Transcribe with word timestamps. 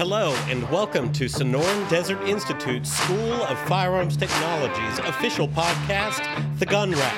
Hello, 0.00 0.32
and 0.48 0.62
welcome 0.70 1.12
to 1.12 1.26
Sonoran 1.26 1.90
Desert 1.90 2.22
Institute 2.22 2.86
School 2.86 3.34
of 3.44 3.58
Firearms 3.68 4.16
Technology's 4.16 4.98
official 5.00 5.46
podcast, 5.46 6.24
The 6.58 6.64
Gun 6.64 6.92
Rack. 6.92 7.14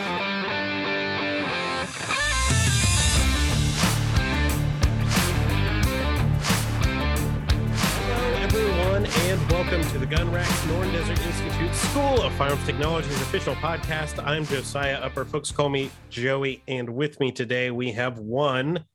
Hello, 8.01 8.35
everyone, 8.43 9.07
and 9.07 9.53
welcome 9.53 9.89
to 9.93 9.99
the 9.99 10.07
Gun 10.07 10.33
Rack 10.33 10.49
Sonoran 10.49 10.91
Desert 10.91 11.25
Institute 11.25 11.73
School 11.77 12.21
of 12.21 12.33
Firearms 12.33 12.67
Technology's 12.67 13.23
official 13.23 13.55
podcast. 13.55 14.21
I'm 14.27 14.45
Josiah 14.45 14.97
Upper. 14.97 15.25
Folks 15.25 15.53
call 15.53 15.69
me 15.69 15.89
Joey, 16.11 16.65
and 16.67 16.91
with 16.91 17.21
me 17.21 17.31
today 17.31 17.71
we 17.71 17.93
have 17.93 18.19
one 18.19 18.87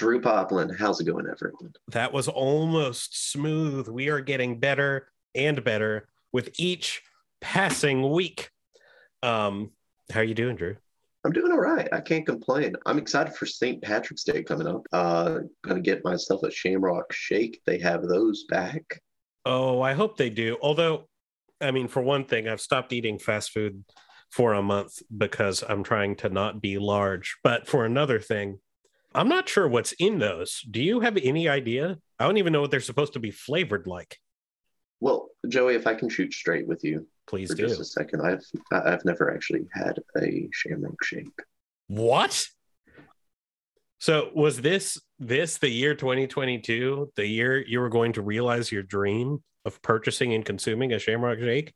Drew 0.00 0.18
Poplin, 0.18 0.74
how's 0.78 0.98
it 0.98 1.04
going, 1.04 1.26
everyone? 1.30 1.74
That 1.88 2.10
was 2.10 2.26
almost 2.26 3.30
smooth. 3.32 3.86
We 3.86 4.08
are 4.08 4.22
getting 4.22 4.58
better 4.58 5.08
and 5.34 5.62
better 5.62 6.08
with 6.32 6.58
each 6.58 7.02
passing 7.42 8.10
week. 8.10 8.48
Um, 9.22 9.72
how 10.10 10.20
are 10.20 10.24
you 10.24 10.32
doing, 10.32 10.56
Drew? 10.56 10.78
I'm 11.22 11.32
doing 11.32 11.52
all 11.52 11.60
right. 11.60 11.86
I 11.92 12.00
can't 12.00 12.24
complain. 12.24 12.76
I'm 12.86 12.96
excited 12.96 13.34
for 13.34 13.44
St. 13.44 13.82
Patrick's 13.82 14.24
Day 14.24 14.42
coming 14.42 14.66
up. 14.66 14.86
Uh, 14.90 15.40
gonna 15.60 15.82
get 15.82 16.02
myself 16.02 16.44
a 16.44 16.50
Shamrock 16.50 17.12
Shake. 17.12 17.60
They 17.66 17.78
have 17.80 18.08
those 18.08 18.44
back. 18.44 19.02
Oh, 19.44 19.82
I 19.82 19.92
hope 19.92 20.16
they 20.16 20.30
do. 20.30 20.56
Although, 20.62 21.10
I 21.60 21.72
mean, 21.72 21.88
for 21.88 22.00
one 22.00 22.24
thing, 22.24 22.48
I've 22.48 22.62
stopped 22.62 22.94
eating 22.94 23.18
fast 23.18 23.50
food 23.50 23.84
for 24.30 24.54
a 24.54 24.62
month 24.62 25.02
because 25.14 25.62
I'm 25.68 25.82
trying 25.82 26.16
to 26.16 26.30
not 26.30 26.62
be 26.62 26.78
large. 26.78 27.36
But 27.44 27.68
for 27.68 27.84
another 27.84 28.18
thing, 28.18 28.60
I'm 29.14 29.28
not 29.28 29.48
sure 29.48 29.66
what's 29.66 29.92
in 29.92 30.18
those. 30.18 30.64
Do 30.70 30.80
you 30.80 31.00
have 31.00 31.16
any 31.16 31.48
idea? 31.48 31.98
I 32.18 32.26
don't 32.26 32.36
even 32.36 32.52
know 32.52 32.60
what 32.60 32.70
they're 32.70 32.80
supposed 32.80 33.14
to 33.14 33.18
be 33.18 33.30
flavored 33.30 33.86
like. 33.86 34.18
Well, 35.00 35.30
Joey, 35.48 35.74
if 35.74 35.86
I 35.86 35.94
can 35.94 36.08
shoot 36.08 36.32
straight 36.32 36.68
with 36.68 36.84
you 36.84 37.06
Please 37.26 37.54
do. 37.54 37.66
just 37.66 37.80
a 37.80 37.84
second, 37.84 38.20
I've 38.20 38.44
I've 38.72 39.04
never 39.04 39.32
actually 39.32 39.66
had 39.72 39.98
a 40.20 40.48
Shamrock 40.52 41.02
Shake. 41.02 41.28
What? 41.88 42.46
So 43.98 44.30
was 44.34 44.60
this 44.60 45.00
this 45.18 45.58
the 45.58 45.68
year 45.68 45.94
2022, 45.94 47.12
the 47.16 47.26
year 47.26 47.64
you 47.66 47.80
were 47.80 47.88
going 47.88 48.12
to 48.14 48.22
realize 48.22 48.72
your 48.72 48.82
dream 48.82 49.42
of 49.64 49.80
purchasing 49.82 50.34
and 50.34 50.44
consuming 50.44 50.92
a 50.92 50.98
Shamrock 50.98 51.38
Shake? 51.38 51.72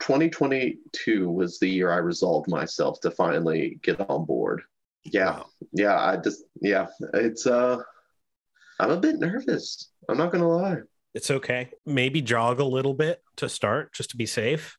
2022 0.00 1.30
was 1.30 1.58
the 1.58 1.68
year 1.68 1.90
I 1.90 1.96
resolved 1.96 2.48
myself 2.48 3.00
to 3.00 3.10
finally 3.10 3.78
get 3.82 4.00
on 4.08 4.24
board. 4.24 4.62
Yeah, 5.12 5.42
yeah. 5.72 5.98
I 5.98 6.16
just 6.16 6.44
yeah. 6.60 6.86
It's 7.14 7.46
uh, 7.46 7.78
I'm 8.80 8.90
a 8.90 8.96
bit 8.96 9.18
nervous. 9.18 9.90
I'm 10.08 10.18
not 10.18 10.32
gonna 10.32 10.48
lie. 10.48 10.78
It's 11.14 11.30
okay. 11.30 11.70
Maybe 11.84 12.20
jog 12.20 12.60
a 12.60 12.64
little 12.64 12.94
bit 12.94 13.22
to 13.36 13.48
start, 13.48 13.94
just 13.94 14.10
to 14.10 14.16
be 14.16 14.26
safe. 14.26 14.76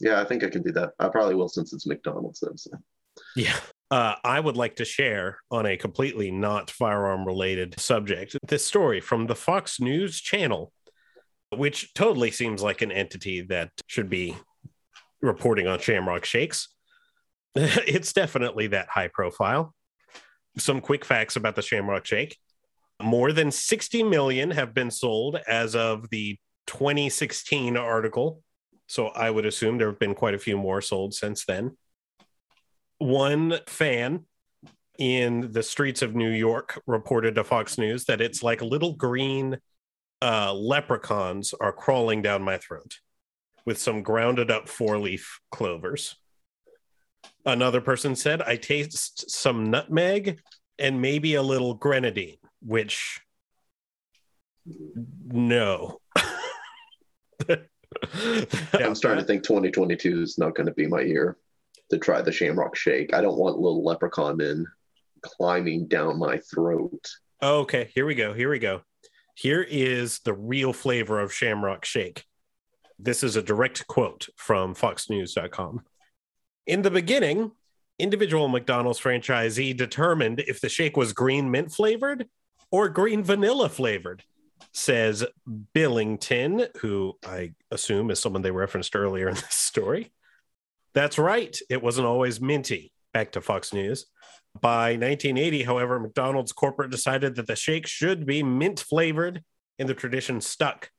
Yeah, 0.00 0.20
I 0.20 0.24
think 0.24 0.44
I 0.44 0.50
can 0.50 0.62
do 0.62 0.72
that. 0.72 0.92
I 1.00 1.08
probably 1.08 1.34
will 1.34 1.48
since 1.48 1.72
it's 1.72 1.86
McDonald's. 1.86 2.40
Though, 2.40 2.52
so. 2.54 2.70
Yeah. 3.34 3.56
Uh, 3.90 4.14
I 4.22 4.38
would 4.38 4.56
like 4.56 4.76
to 4.76 4.84
share 4.84 5.38
on 5.50 5.64
a 5.64 5.76
completely 5.76 6.30
not 6.30 6.70
firearm 6.70 7.24
related 7.24 7.80
subject 7.80 8.36
this 8.46 8.64
story 8.64 9.00
from 9.00 9.26
the 9.26 9.34
Fox 9.34 9.80
News 9.80 10.20
channel, 10.20 10.72
which 11.56 11.94
totally 11.94 12.30
seems 12.30 12.62
like 12.62 12.82
an 12.82 12.92
entity 12.92 13.40
that 13.42 13.70
should 13.86 14.10
be 14.10 14.36
reporting 15.22 15.66
on 15.66 15.78
Shamrock 15.78 16.24
Shakes. 16.24 16.68
it's 17.86 18.12
definitely 18.12 18.68
that 18.68 18.88
high 18.88 19.08
profile. 19.08 19.74
Some 20.56 20.80
quick 20.80 21.04
facts 21.04 21.36
about 21.36 21.56
the 21.56 21.62
Shamrock 21.62 22.06
Shake 22.06 22.36
more 23.00 23.32
than 23.32 23.52
60 23.52 24.02
million 24.02 24.50
have 24.50 24.74
been 24.74 24.90
sold 24.90 25.36
as 25.46 25.76
of 25.76 26.10
the 26.10 26.36
2016 26.66 27.76
article. 27.76 28.42
So 28.88 29.08
I 29.08 29.30
would 29.30 29.46
assume 29.46 29.78
there 29.78 29.90
have 29.90 30.00
been 30.00 30.16
quite 30.16 30.34
a 30.34 30.38
few 30.38 30.56
more 30.56 30.80
sold 30.80 31.14
since 31.14 31.44
then 31.44 31.76
one 32.98 33.58
fan 33.66 34.24
in 34.98 35.52
the 35.52 35.62
streets 35.62 36.02
of 36.02 36.14
New 36.14 36.30
York 36.30 36.80
reported 36.86 37.36
to 37.36 37.44
Fox 37.44 37.78
News 37.78 38.04
that 38.06 38.20
it's 38.20 38.42
like 38.42 38.60
little 38.60 38.94
green 38.94 39.58
uh, 40.20 40.52
leprechauns 40.52 41.54
are 41.60 41.72
crawling 41.72 42.20
down 42.20 42.42
my 42.42 42.58
throat 42.58 42.98
with 43.64 43.78
some 43.78 44.02
grounded 44.02 44.50
up 44.50 44.68
four 44.68 44.98
leaf 44.98 45.40
clovers. 45.52 46.16
Another 47.48 47.80
person 47.80 48.14
said, 48.14 48.42
I 48.42 48.56
taste 48.56 49.30
some 49.30 49.70
nutmeg 49.70 50.38
and 50.78 51.00
maybe 51.00 51.34
a 51.34 51.42
little 51.42 51.72
grenadine, 51.72 52.36
which 52.60 53.22
no. 55.24 55.98
I'm 57.48 58.94
starting 58.94 59.22
to 59.22 59.26
think 59.26 59.44
2022 59.44 60.20
is 60.20 60.36
not 60.36 60.54
going 60.54 60.66
to 60.66 60.74
be 60.74 60.86
my 60.86 61.00
year 61.00 61.38
to 61.90 61.96
try 61.96 62.20
the 62.20 62.30
Shamrock 62.30 62.76
Shake. 62.76 63.14
I 63.14 63.22
don't 63.22 63.38
want 63.38 63.56
little 63.56 63.82
leprechaun 63.82 64.36
men 64.36 64.66
climbing 65.22 65.88
down 65.88 66.18
my 66.18 66.36
throat. 66.54 67.08
Okay, 67.42 67.90
here 67.94 68.04
we 68.04 68.14
go. 68.14 68.34
Here 68.34 68.50
we 68.50 68.58
go. 68.58 68.82
Here 69.36 69.62
is 69.66 70.18
the 70.18 70.34
real 70.34 70.74
flavor 70.74 71.18
of 71.18 71.32
Shamrock 71.32 71.86
Shake. 71.86 72.26
This 72.98 73.24
is 73.24 73.36
a 73.36 73.42
direct 73.42 73.86
quote 73.86 74.28
from 74.36 74.74
FoxNews.com. 74.74 75.82
In 76.68 76.82
the 76.82 76.90
beginning, 76.90 77.52
individual 77.98 78.46
McDonald's 78.46 79.00
franchisee 79.00 79.74
determined 79.74 80.40
if 80.40 80.60
the 80.60 80.68
shake 80.68 80.98
was 80.98 81.14
green 81.14 81.50
mint 81.50 81.72
flavored 81.72 82.28
or 82.70 82.90
green 82.90 83.24
vanilla 83.24 83.70
flavored, 83.70 84.22
says 84.72 85.24
Billington, 85.72 86.66
who 86.80 87.16
I 87.26 87.52
assume 87.70 88.10
is 88.10 88.20
someone 88.20 88.42
they 88.42 88.50
referenced 88.50 88.94
earlier 88.94 89.28
in 89.28 89.34
this 89.34 89.54
story. 89.54 90.12
That's 90.92 91.16
right, 91.16 91.58
it 91.70 91.82
wasn't 91.82 92.06
always 92.06 92.38
minty. 92.38 92.92
Back 93.14 93.32
to 93.32 93.40
Fox 93.40 93.72
News. 93.72 94.04
By 94.60 94.90
1980, 94.90 95.62
however, 95.62 95.98
McDonald's 95.98 96.52
corporate 96.52 96.90
decided 96.90 97.36
that 97.36 97.46
the 97.46 97.56
shake 97.56 97.86
should 97.86 98.26
be 98.26 98.42
mint 98.42 98.80
flavored, 98.80 99.42
and 99.78 99.88
the 99.88 99.94
tradition 99.94 100.42
stuck. 100.42 100.90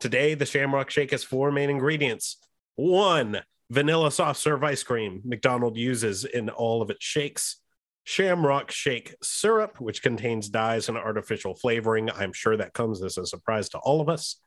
Today, 0.00 0.32
the 0.32 0.46
Shamrock 0.46 0.88
Shake 0.88 1.10
has 1.10 1.22
four 1.22 1.52
main 1.52 1.68
ingredients. 1.68 2.38
One, 2.76 3.42
vanilla 3.70 4.10
soft 4.10 4.40
serve 4.40 4.62
ice 4.62 4.82
cream 4.82 5.22
McDonald 5.24 5.76
uses 5.76 6.24
in 6.24 6.48
all 6.50 6.82
of 6.82 6.90
its 6.90 7.04
shakes. 7.04 7.56
Shamrock 8.04 8.70
Shake 8.70 9.16
syrup, 9.20 9.80
which 9.80 10.00
contains 10.00 10.48
dyes 10.48 10.88
and 10.88 10.96
artificial 10.96 11.56
flavoring. 11.56 12.08
I'm 12.08 12.32
sure 12.32 12.56
that 12.56 12.72
comes 12.72 13.02
as 13.02 13.18
a 13.18 13.26
surprise 13.26 13.68
to 13.70 13.78
all 13.78 14.00
of 14.00 14.08
us. 14.08 14.40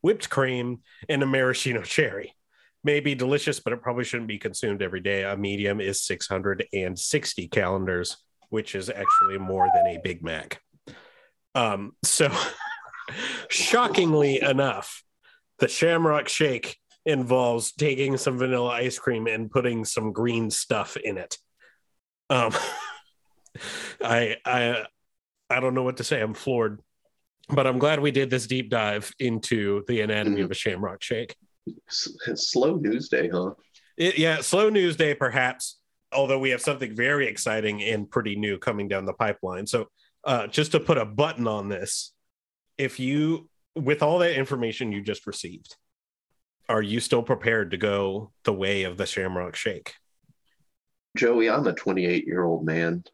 Whipped 0.00 0.30
cream 0.30 0.80
and 1.08 1.22
a 1.22 1.26
maraschino 1.26 1.82
cherry. 1.84 2.32
May 2.82 3.00
be 3.00 3.14
delicious, 3.14 3.60
but 3.60 3.74
it 3.74 3.82
probably 3.82 4.04
shouldn't 4.04 4.28
be 4.28 4.38
consumed 4.38 4.80
every 4.80 5.00
day. 5.00 5.24
A 5.24 5.36
medium 5.36 5.80
is 5.80 6.04
660 6.04 7.48
calendars, 7.48 8.16
which 8.48 8.74
is 8.74 8.88
actually 8.88 9.38
more 9.38 9.68
than 9.74 9.86
a 9.88 10.00
Big 10.02 10.22
Mac. 10.22 10.62
Um, 11.54 11.96
so, 12.02 12.30
shockingly 13.48 14.40
enough, 14.40 15.02
the 15.58 15.68
Shamrock 15.68 16.28
Shake 16.28 16.78
involves 17.06 17.72
taking 17.72 18.16
some 18.16 18.36
vanilla 18.36 18.70
ice 18.70 18.98
cream 18.98 19.28
and 19.28 19.50
putting 19.50 19.84
some 19.84 20.12
green 20.12 20.50
stuff 20.50 20.96
in 20.96 21.16
it. 21.16 21.38
Um, 22.28 22.52
I 24.02 24.36
I 24.44 24.84
I 25.48 25.60
don't 25.60 25.74
know 25.74 25.84
what 25.84 25.98
to 25.98 26.04
say. 26.04 26.20
I'm 26.20 26.34
floored, 26.34 26.80
but 27.48 27.66
I'm 27.66 27.78
glad 27.78 28.00
we 28.00 28.10
did 28.10 28.28
this 28.28 28.46
deep 28.46 28.68
dive 28.68 29.14
into 29.18 29.84
the 29.86 30.00
anatomy 30.00 30.42
of 30.42 30.50
a 30.50 30.54
Shamrock 30.54 31.02
Shake. 31.02 31.36
Slow 31.88 32.76
news 32.76 33.08
day, 33.08 33.30
huh? 33.32 33.52
It, 33.96 34.18
yeah, 34.18 34.40
slow 34.40 34.68
news 34.68 34.96
day, 34.96 35.14
perhaps. 35.14 35.78
Although 36.12 36.38
we 36.38 36.50
have 36.50 36.60
something 36.60 36.94
very 36.94 37.26
exciting 37.26 37.82
and 37.82 38.10
pretty 38.10 38.36
new 38.36 38.58
coming 38.58 38.88
down 38.88 39.06
the 39.06 39.12
pipeline. 39.12 39.66
So, 39.66 39.86
uh, 40.24 40.46
just 40.46 40.72
to 40.72 40.80
put 40.80 40.98
a 40.98 41.04
button 41.04 41.46
on 41.46 41.68
this, 41.68 42.12
if 42.78 43.00
you, 43.00 43.48
with 43.74 44.02
all 44.02 44.18
that 44.20 44.36
information 44.36 44.92
you 44.92 45.02
just 45.02 45.26
received, 45.26 45.76
are 46.68 46.82
you 46.82 47.00
still 47.00 47.22
prepared 47.22 47.70
to 47.70 47.76
go 47.76 48.32
the 48.44 48.52
way 48.52 48.84
of 48.84 48.96
the 48.96 49.06
Shamrock 49.06 49.54
Shake? 49.54 49.94
Joey, 51.16 51.48
I'm 51.48 51.66
a 51.66 51.72
28 51.72 52.26
year 52.26 52.44
old 52.44 52.64
man. 52.64 53.04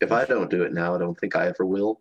If 0.00 0.12
I 0.12 0.24
don't 0.24 0.50
do 0.50 0.62
it 0.62 0.72
now, 0.72 0.94
I 0.94 0.98
don't 0.98 1.18
think 1.18 1.36
I 1.36 1.48
ever 1.48 1.66
will. 1.66 2.00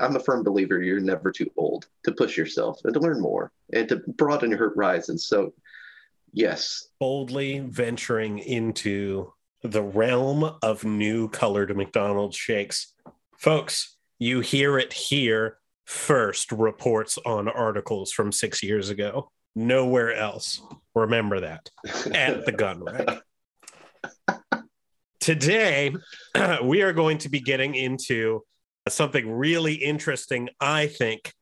I'm 0.00 0.16
a 0.16 0.20
firm 0.20 0.42
believer 0.42 0.82
you're 0.82 1.00
never 1.00 1.30
too 1.30 1.50
old 1.56 1.86
to 2.04 2.12
push 2.12 2.36
yourself 2.36 2.80
and 2.84 2.92
to 2.94 3.00
learn 3.00 3.20
more 3.20 3.52
and 3.72 3.88
to 3.88 3.96
broaden 3.96 4.50
your 4.50 4.58
horizons. 4.58 5.26
So, 5.26 5.54
yes, 6.32 6.88
Boldly 6.98 7.60
venturing 7.60 8.40
into 8.40 9.32
the 9.62 9.82
realm 9.82 10.58
of 10.62 10.84
new 10.84 11.28
colored 11.28 11.74
McDonald's 11.76 12.36
shakes. 12.36 12.92
Folks, 13.38 13.96
you 14.18 14.40
hear 14.40 14.78
it 14.78 14.92
here 14.92 15.58
first 15.84 16.52
reports 16.52 17.18
on 17.24 17.48
articles 17.48 18.12
from 18.12 18.30
six 18.30 18.62
years 18.62 18.90
ago. 18.90 19.30
Nowhere 19.58 20.14
else. 20.14 20.62
Remember 20.94 21.40
that 21.40 21.68
at 22.14 22.46
the 22.46 22.52
gun 22.56 22.84
rack. 22.84 23.22
Today, 25.18 25.96
we 26.62 26.82
are 26.82 26.92
going 26.92 27.18
to 27.18 27.28
be 27.28 27.40
getting 27.40 27.74
into 27.74 28.42
something 28.88 29.28
really 29.28 29.74
interesting, 29.74 30.48
I 30.60 30.86
think. 30.86 31.32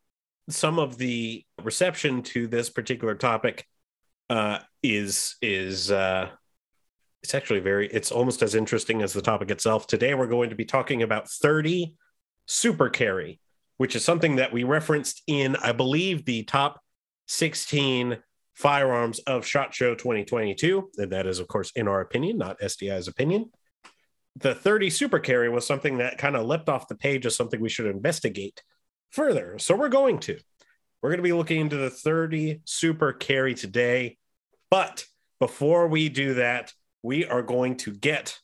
Some 0.49 0.79
of 0.79 0.97
the 0.97 1.45
reception 1.63 2.23
to 2.23 2.47
this 2.47 2.71
particular 2.71 3.17
topic 3.17 3.67
uh, 4.31 4.61
is 4.83 5.37
is 5.43 5.91
uh, 5.91 6.31
it's 7.23 7.35
actually 7.35 7.61
very 7.61 7.87
it's 7.87 8.11
almost 8.11 8.41
as 8.41 8.55
interesting 8.55 9.03
as 9.03 9.13
the 9.13 9.21
topic 9.21 9.51
itself. 9.51 9.87
Today 9.87 10.15
we're 10.15 10.27
going 10.27 10.49
to 10.49 10.57
be 10.57 10.65
talking 10.65 11.03
about 11.03 11.29
30 11.29 11.95
super 12.47 12.89
carry, 12.89 13.41
which 13.77 13.95
is 13.95 14.03
something 14.03 14.37
that 14.37 14.55
we 14.55 14.65
referenced 14.65 15.23
in, 15.27 15.55
I 15.57 15.73
believe, 15.73 16.25
the 16.25 16.45
top 16.45 16.81
16 17.27 18.19
firearms 18.55 19.19
of 19.21 19.47
SHOT 19.47 19.75
Show 19.75 19.95
2022. 19.95 20.91
And 20.97 21.13
that 21.13 21.27
is, 21.27 21.39
of 21.39 21.49
course, 21.49 21.73
in 21.77 21.89
our 21.89 22.01
opinion, 22.01 22.39
not 22.39 22.61
SDI's 22.61 23.09
opinion 23.09 23.51
the 24.39 24.55
30 24.55 24.91
super 24.91 25.19
carry 25.19 25.49
was 25.49 25.67
something 25.67 25.99
that 25.99 26.19
kind 26.19 26.37
of 26.37 26.47
leapt 26.47 26.69
off 26.69 26.89
the 26.89 26.95
page 26.95 27.25
as 27.27 27.35
something 27.35 27.61
we 27.61 27.69
should 27.69 27.87
investigate 27.87 28.63
further. 29.11 29.59
So 29.59 29.75
we're 29.75 29.89
going 29.89 30.19
to. 30.21 30.39
We're 31.03 31.11
going 31.11 31.19
to 31.19 31.23
be 31.23 31.33
looking 31.33 31.61
into 31.61 31.77
the 31.77 31.91
30 31.91 32.61
super 32.65 33.13
carry 33.13 33.55
today. 33.55 34.19
But 34.71 35.05
before 35.41 35.89
we 35.89 36.09
do 36.09 36.35
that, 36.35 36.73
we 37.03 37.25
are 37.25 37.43
going 37.43 37.77
to 37.79 37.93
get 37.93 38.39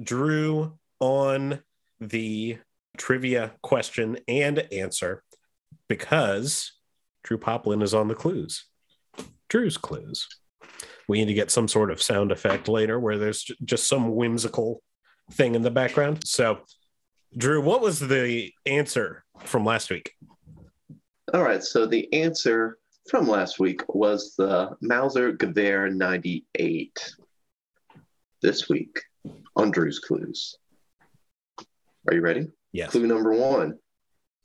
Drew 0.00 0.78
on 1.00 1.60
the 2.00 2.58
trivia 2.96 3.52
question 3.62 4.18
and 4.26 4.58
answer 4.72 5.22
because 5.88 6.72
Drew 7.22 7.38
Poplin 7.38 7.82
is 7.82 7.94
on 7.94 8.08
the 8.08 8.14
clues. 8.14 8.64
Drew's 9.48 9.76
clues. 9.76 10.26
We 11.08 11.18
need 11.18 11.26
to 11.26 11.34
get 11.34 11.50
some 11.50 11.68
sort 11.68 11.90
of 11.90 12.02
sound 12.02 12.32
effect 12.32 12.68
later 12.68 13.00
where 13.00 13.18
there's 13.18 13.44
just 13.64 13.88
some 13.88 14.14
whimsical 14.14 14.82
thing 15.32 15.54
in 15.54 15.62
the 15.62 15.70
background. 15.70 16.26
So, 16.26 16.60
Drew, 17.36 17.62
what 17.62 17.80
was 17.80 18.00
the 18.00 18.52
answer 18.66 19.24
from 19.44 19.64
last 19.64 19.90
week? 19.90 20.12
All 21.32 21.42
right. 21.42 21.62
So, 21.62 21.86
the 21.86 22.12
answer 22.12 22.78
from 23.08 23.26
last 23.26 23.58
week 23.58 23.82
was 23.94 24.34
the 24.36 24.76
Mauser 24.82 25.32
Gewehr 25.32 25.92
98. 25.94 27.14
This 28.40 28.68
week 28.68 29.00
on 29.56 29.70
Drew's 29.70 29.98
Clues. 29.98 30.56
Are 32.06 32.14
you 32.14 32.20
ready? 32.20 32.48
Yes. 32.72 32.90
Clue 32.90 33.06
number 33.06 33.32
one 33.32 33.78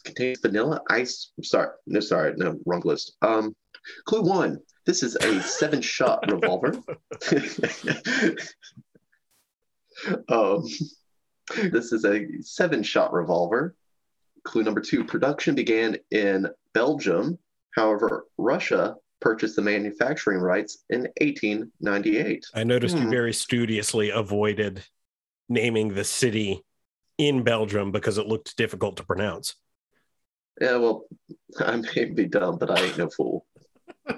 contains 0.03 0.39
vanilla 0.39 0.81
ice. 0.89 1.31
Sorry, 1.41 1.69
no, 1.87 1.99
sorry, 1.99 2.33
no, 2.37 2.59
wrong 2.65 2.81
list. 2.85 3.15
Um, 3.21 3.55
clue 4.05 4.23
one. 4.23 4.59
This 4.85 5.01
is 5.01 5.15
a 5.15 5.41
seven-shot 5.41 6.25
revolver. 6.31 6.73
Um, 10.27 10.65
this 11.71 11.91
is 11.91 12.05
a 12.05 12.25
seven 12.41 12.83
shot 12.83 13.13
revolver. 13.13 13.75
Clue 14.43 14.63
number 14.63 14.81
two 14.81 15.03
production 15.03 15.55
began 15.55 15.97
in 16.11 16.47
Belgium. 16.73 17.37
However, 17.75 18.25
Russia 18.37 18.95
purchased 19.21 19.55
the 19.55 19.61
manufacturing 19.61 20.39
rights 20.39 20.83
in 20.89 21.01
1898. 21.21 22.45
I 22.53 22.63
noticed 22.63 22.97
hmm. 22.97 23.03
you 23.03 23.09
very 23.09 23.33
studiously 23.33 24.09
avoided 24.09 24.83
naming 25.47 25.93
the 25.93 26.03
city 26.03 26.61
in 27.17 27.43
Belgium 27.43 27.91
because 27.91 28.17
it 28.17 28.27
looked 28.27 28.57
difficult 28.57 28.97
to 28.97 29.03
pronounce. 29.03 29.55
Yeah, 30.59 30.77
well, 30.77 31.05
I 31.59 31.75
may 31.75 32.05
be 32.05 32.25
dumb, 32.25 32.57
but 32.57 32.71
I 32.71 32.81
ain't 32.83 32.97
no 32.97 33.09
fool. 33.09 33.45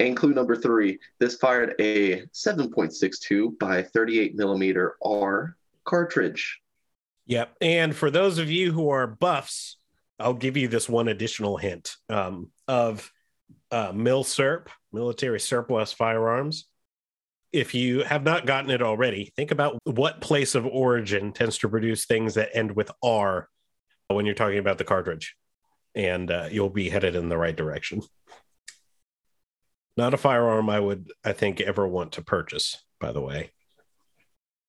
And 0.00 0.16
clue 0.16 0.32
number 0.32 0.54
three, 0.54 1.00
this 1.18 1.34
fired 1.38 1.74
a 1.80 2.22
7.62 2.26 3.58
by 3.58 3.82
38 3.82 4.36
millimeter 4.36 4.96
R 5.02 5.56
cartridge. 5.84 6.60
Yep. 7.26 7.56
And 7.60 7.96
for 7.96 8.08
those 8.08 8.38
of 8.38 8.48
you 8.48 8.70
who 8.70 8.90
are 8.90 9.08
buffs, 9.08 9.76
I'll 10.18 10.34
give 10.34 10.56
you 10.56 10.68
this 10.68 10.88
one 10.88 11.08
additional 11.08 11.56
hint 11.56 11.96
um, 12.08 12.50
of 12.68 13.10
uh, 13.70 13.92
MilSurp, 13.92 14.68
military 14.92 15.40
surplus 15.40 15.92
firearms. 15.92 16.66
If 17.52 17.74
you 17.74 18.04
have 18.04 18.22
not 18.22 18.46
gotten 18.46 18.70
it 18.70 18.82
already, 18.82 19.32
think 19.36 19.50
about 19.50 19.78
what 19.84 20.20
place 20.20 20.54
of 20.54 20.66
origin 20.66 21.32
tends 21.32 21.58
to 21.58 21.68
produce 21.68 22.04
things 22.04 22.34
that 22.34 22.50
end 22.54 22.76
with 22.76 22.90
R 23.02 23.48
when 24.08 24.26
you're 24.26 24.34
talking 24.34 24.58
about 24.58 24.78
the 24.78 24.84
cartridge, 24.84 25.36
and 25.94 26.30
uh, 26.30 26.48
you'll 26.50 26.70
be 26.70 26.88
headed 26.88 27.14
in 27.14 27.28
the 27.28 27.38
right 27.38 27.56
direction. 27.56 28.02
Not 29.96 30.14
a 30.14 30.18
firearm 30.18 30.70
I 30.70 30.78
would, 30.78 31.10
I 31.24 31.32
think, 31.32 31.60
ever 31.60 31.86
want 31.86 32.12
to 32.12 32.22
purchase, 32.22 32.82
by 33.00 33.12
the 33.12 33.20
way. 33.20 33.50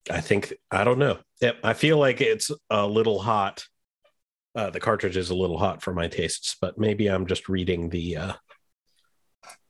I 0.09 0.21
think, 0.21 0.53
I 0.71 0.83
don't 0.83 0.97
know. 0.97 1.19
I 1.63 1.73
feel 1.73 1.97
like 1.99 2.19
it's 2.19 2.49
a 2.69 2.87
little 2.87 3.19
hot. 3.19 3.65
Uh, 4.55 4.71
the 4.71 4.79
cartridge 4.79 5.17
is 5.17 5.29
a 5.29 5.35
little 5.35 5.59
hot 5.59 5.83
for 5.83 5.93
my 5.93 6.07
tastes, 6.07 6.55
but 6.59 6.79
maybe 6.79 7.07
I'm 7.07 7.27
just 7.27 7.47
reading 7.47 7.89
the 7.89 8.17
uh, 8.17 8.33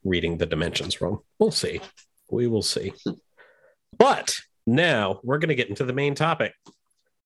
reading 0.03 0.37
the 0.37 0.45
dimensions 0.45 1.01
wrong. 1.01 1.19
We'll 1.39 1.51
see. 1.51 1.81
We 2.31 2.47
will 2.47 2.61
see. 2.61 2.93
But 3.97 4.35
now 4.65 5.19
we're 5.23 5.39
going 5.39 5.49
to 5.49 5.55
get 5.55 5.69
into 5.69 5.83
the 5.83 5.93
main 5.93 6.15
topic, 6.15 6.53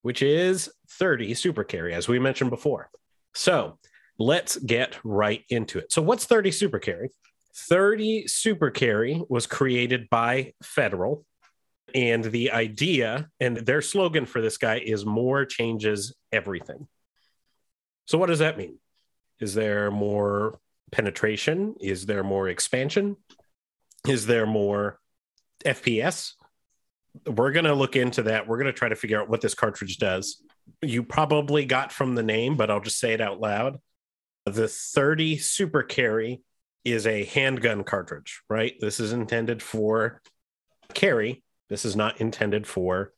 which 0.02 0.22
is 0.22 0.72
30 0.90 1.34
super 1.36 1.64
carry, 1.64 1.94
as 1.94 2.08
we 2.08 2.20
mentioned 2.20 2.50
before. 2.50 2.90
So 3.36 3.78
let's 4.18 4.58
get 4.58 4.98
right 5.04 5.44
into 5.50 5.80
it. 5.80 5.92
So, 5.92 6.02
what's 6.02 6.26
30 6.26 6.52
super 6.52 6.80
carry? 6.80 7.10
30 7.56 8.28
Super 8.28 8.72
Carry 8.72 9.22
was 9.30 9.46
created 9.46 10.10
by 10.10 10.54
Federal. 10.64 11.26
And 11.94 12.24
the 12.24 12.52
idea 12.52 13.30
and 13.40 13.58
their 13.58 13.82
slogan 13.82 14.26
for 14.26 14.42
this 14.42 14.58
guy 14.58 14.80
is 14.80 15.06
more 15.06 15.46
changes 15.46 16.16
everything. 16.32 16.88
So, 18.08 18.18
what 18.18 18.28
does 18.28 18.40
that 18.40 18.58
mean? 18.58 18.80
Is 19.40 19.54
there 19.54 19.92
more 19.92 20.60
penetration? 20.92 21.76
Is 21.80 22.06
there 22.06 22.24
more 22.24 22.50
expansion? 22.50 23.18
Is 24.08 24.26
there 24.26 24.48
more 24.48 25.00
FPS? 25.64 26.34
We're 27.28 27.52
going 27.52 27.66
to 27.66 27.76
look 27.76 27.96
into 27.96 28.24
that. 28.24 28.48
We're 28.48 28.58
going 28.58 28.74
to 28.74 28.78
try 28.78 28.90
to 28.90 28.96
figure 28.96 29.22
out 29.22 29.30
what 29.30 29.42
this 29.42 29.54
cartridge 29.54 29.98
does. 29.98 30.42
You 30.82 31.04
probably 31.04 31.66
got 31.66 31.92
from 31.92 32.16
the 32.16 32.24
name, 32.24 32.58
but 32.58 32.72
I'll 32.72 32.82
just 32.82 33.00
say 33.00 33.14
it 33.14 33.22
out 33.22 33.40
loud. 33.40 33.78
The 34.46 34.68
30 34.68 35.38
Super 35.38 35.84
Carry 35.84 36.42
is 36.84 37.08
a 37.08 37.24
handgun 37.26 37.84
cartridge, 37.84 38.42
right? 38.50 38.74
This 38.80 39.00
is 39.00 39.14
intended 39.14 39.64
for 39.64 40.22
carry. 40.94 41.44
This 41.70 41.86
is 41.86 41.96
not 41.96 42.20
intended 42.20 42.68
for. 42.68 43.14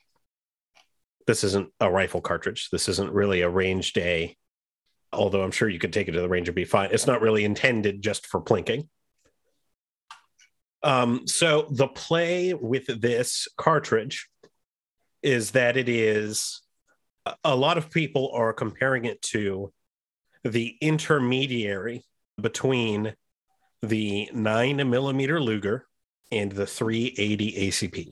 This 1.28 1.44
isn't 1.44 1.70
a 1.80 1.92
rifle 1.92 2.22
cartridge. 2.22 2.70
This 2.70 2.88
isn't 2.88 3.12
really 3.12 3.42
a 3.42 3.50
range 3.50 3.94
day, 3.94 4.38
although 5.12 5.42
I'm 5.42 5.52
sure 5.52 5.68
you 5.68 5.80
could 5.80 5.94
take 5.94 6.08
it 6.08 6.12
to 6.12 6.22
the 6.22 6.30
range 6.30 6.48
and 6.48 6.56
be 6.56 6.66
fine. 6.66 6.90
It's 6.92 7.08
not 7.08 7.22
really 7.22 7.44
intended 7.44 8.04
just 8.04 8.28
for 8.28 8.42
plinking. 8.42 8.88
Um, 10.84 11.26
so 11.26 11.68
the 11.72 11.88
play 11.88 12.54
with 12.54 13.02
this 13.02 13.48
cartridge 13.58 14.30
is 15.24 15.52
that 15.52 15.78
it 15.78 15.90
is 15.90 16.62
a 17.44 17.56
lot 17.56 17.80
of 17.80 17.90
people 17.90 18.30
are 18.36 18.54
comparing 18.54 19.06
it 19.06 19.20
to 19.24 19.74
the 20.46 20.78
intermediary 20.80 22.04
between 22.40 23.16
the 23.82 24.30
nine 24.34 24.78
millimeter 24.90 25.42
Luger 25.42 25.86
and 26.32 26.52
the 26.52 26.68
380 26.68 27.70
ACP. 27.70 28.12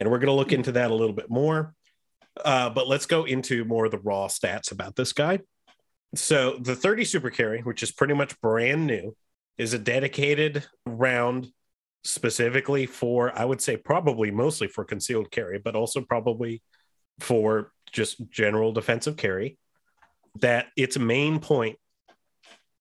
And 0.00 0.10
we're 0.10 0.18
going 0.18 0.26
to 0.28 0.32
look 0.32 0.52
into 0.52 0.72
that 0.72 0.90
a 0.90 0.94
little 0.94 1.14
bit 1.14 1.28
more. 1.28 1.74
Uh, 2.42 2.70
but 2.70 2.88
let's 2.88 3.06
go 3.06 3.24
into 3.24 3.64
more 3.64 3.86
of 3.86 3.90
the 3.90 3.98
raw 3.98 4.26
stats 4.26 4.72
about 4.72 4.96
this 4.96 5.12
guy. 5.12 5.40
So 6.14 6.58
the 6.60 6.76
30 6.76 7.04
Super 7.04 7.30
Carry, 7.30 7.60
which 7.60 7.82
is 7.82 7.92
pretty 7.92 8.14
much 8.14 8.40
brand 8.40 8.86
new, 8.86 9.14
is 9.58 9.74
a 9.74 9.78
dedicated 9.78 10.64
round 10.86 11.48
specifically 12.04 12.86
for, 12.86 13.36
I 13.36 13.44
would 13.44 13.60
say, 13.60 13.76
probably 13.76 14.30
mostly 14.30 14.68
for 14.68 14.84
concealed 14.84 15.30
carry, 15.30 15.58
but 15.58 15.76
also 15.76 16.00
probably 16.00 16.62
for 17.20 17.72
just 17.92 18.30
general 18.30 18.72
defensive 18.72 19.16
carry. 19.16 19.58
That 20.40 20.66
its 20.76 20.98
main 20.98 21.38
point 21.40 21.78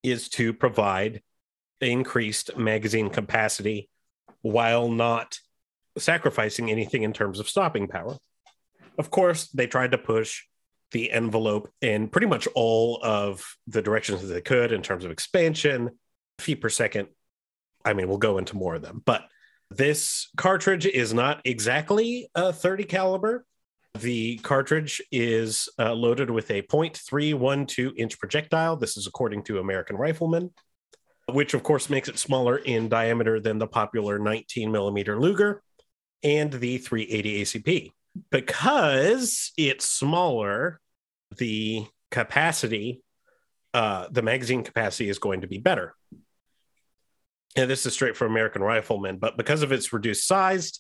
is 0.03 0.29
to 0.29 0.53
provide 0.53 1.21
increased 1.79 2.57
magazine 2.57 3.09
capacity 3.09 3.89
while 4.41 4.89
not 4.89 5.39
sacrificing 5.97 6.71
anything 6.71 7.03
in 7.03 7.13
terms 7.13 7.39
of 7.39 7.49
stopping 7.49 7.87
power. 7.87 8.17
Of 8.97 9.11
course, 9.11 9.47
they 9.49 9.67
tried 9.67 9.91
to 9.91 9.97
push 9.97 10.43
the 10.91 11.11
envelope 11.11 11.71
in 11.81 12.07
pretty 12.07 12.27
much 12.27 12.47
all 12.53 12.99
of 13.01 13.55
the 13.67 13.81
directions 13.81 14.21
that 14.21 14.27
they 14.27 14.41
could 14.41 14.71
in 14.71 14.81
terms 14.81 15.05
of 15.05 15.11
expansion, 15.11 15.91
feet 16.39 16.61
per 16.61 16.69
second. 16.69 17.07
I 17.83 17.93
mean, 17.93 18.07
we'll 18.07 18.17
go 18.17 18.37
into 18.37 18.55
more 18.55 18.75
of 18.75 18.81
them, 18.81 19.01
but 19.05 19.23
this 19.69 20.29
cartridge 20.35 20.85
is 20.85 21.13
not 21.13 21.41
exactly 21.45 22.29
a 22.35 22.51
30 22.51 22.83
caliber. 22.83 23.45
The 23.99 24.37
cartridge 24.37 25.01
is 25.11 25.69
uh, 25.77 25.93
loaded 25.93 26.29
with 26.29 26.49
a 26.49 26.61
0.312 26.63 27.93
inch 27.97 28.19
projectile. 28.19 28.77
This 28.77 28.97
is 28.97 29.05
according 29.05 29.43
to 29.43 29.59
American 29.59 29.97
Rifleman 29.97 30.51
which 31.33 31.53
of 31.53 31.63
course 31.63 31.89
makes 31.89 32.09
it 32.09 32.19
smaller 32.19 32.57
in 32.57 32.89
diameter 32.89 33.39
than 33.39 33.57
the 33.57 33.67
popular 33.67 34.19
19 34.19 34.71
millimeter 34.71 35.19
Luger 35.19 35.61
and 36.23 36.51
the 36.51 36.77
380 36.77 37.41
ACP. 37.43 37.91
Because 38.29 39.51
it's 39.57 39.85
smaller, 39.85 40.79
the 41.37 41.85
capacity, 42.09 43.01
uh, 43.73 44.07
the 44.11 44.21
magazine 44.21 44.63
capacity 44.63 45.09
is 45.09 45.19
going 45.19 45.41
to 45.41 45.47
be 45.47 45.57
better. 45.57 45.95
And 47.55 47.69
this 47.69 47.85
is 47.85 47.93
straight 47.93 48.17
from 48.17 48.31
American 48.31 48.61
Rifleman, 48.61 49.17
but 49.17 49.37
because 49.37 49.61
of 49.61 49.71
its 49.71 49.93
reduced 49.93 50.27
size, 50.27 50.79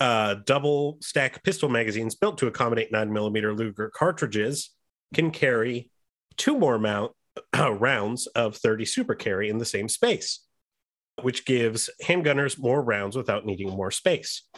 uh, 0.00 0.36
double 0.46 0.96
stack 1.00 1.44
pistol 1.44 1.68
magazines 1.68 2.14
built 2.14 2.38
to 2.38 2.46
accommodate 2.46 2.90
9mm 2.90 3.56
Luger 3.56 3.90
cartridges 3.94 4.70
can 5.14 5.30
carry 5.30 5.90
two 6.36 6.58
more 6.58 6.78
mount, 6.78 7.12
uh, 7.58 7.72
rounds 7.72 8.26
of 8.28 8.56
30 8.56 8.84
super 8.86 9.14
carry 9.14 9.50
in 9.50 9.58
the 9.58 9.64
same 9.64 9.88
space, 9.88 10.40
which 11.22 11.44
gives 11.44 11.90
handgunners 12.02 12.58
more 12.58 12.82
rounds 12.82 13.16
without 13.16 13.44
needing 13.44 13.68
more 13.68 13.90
space. 13.90 14.48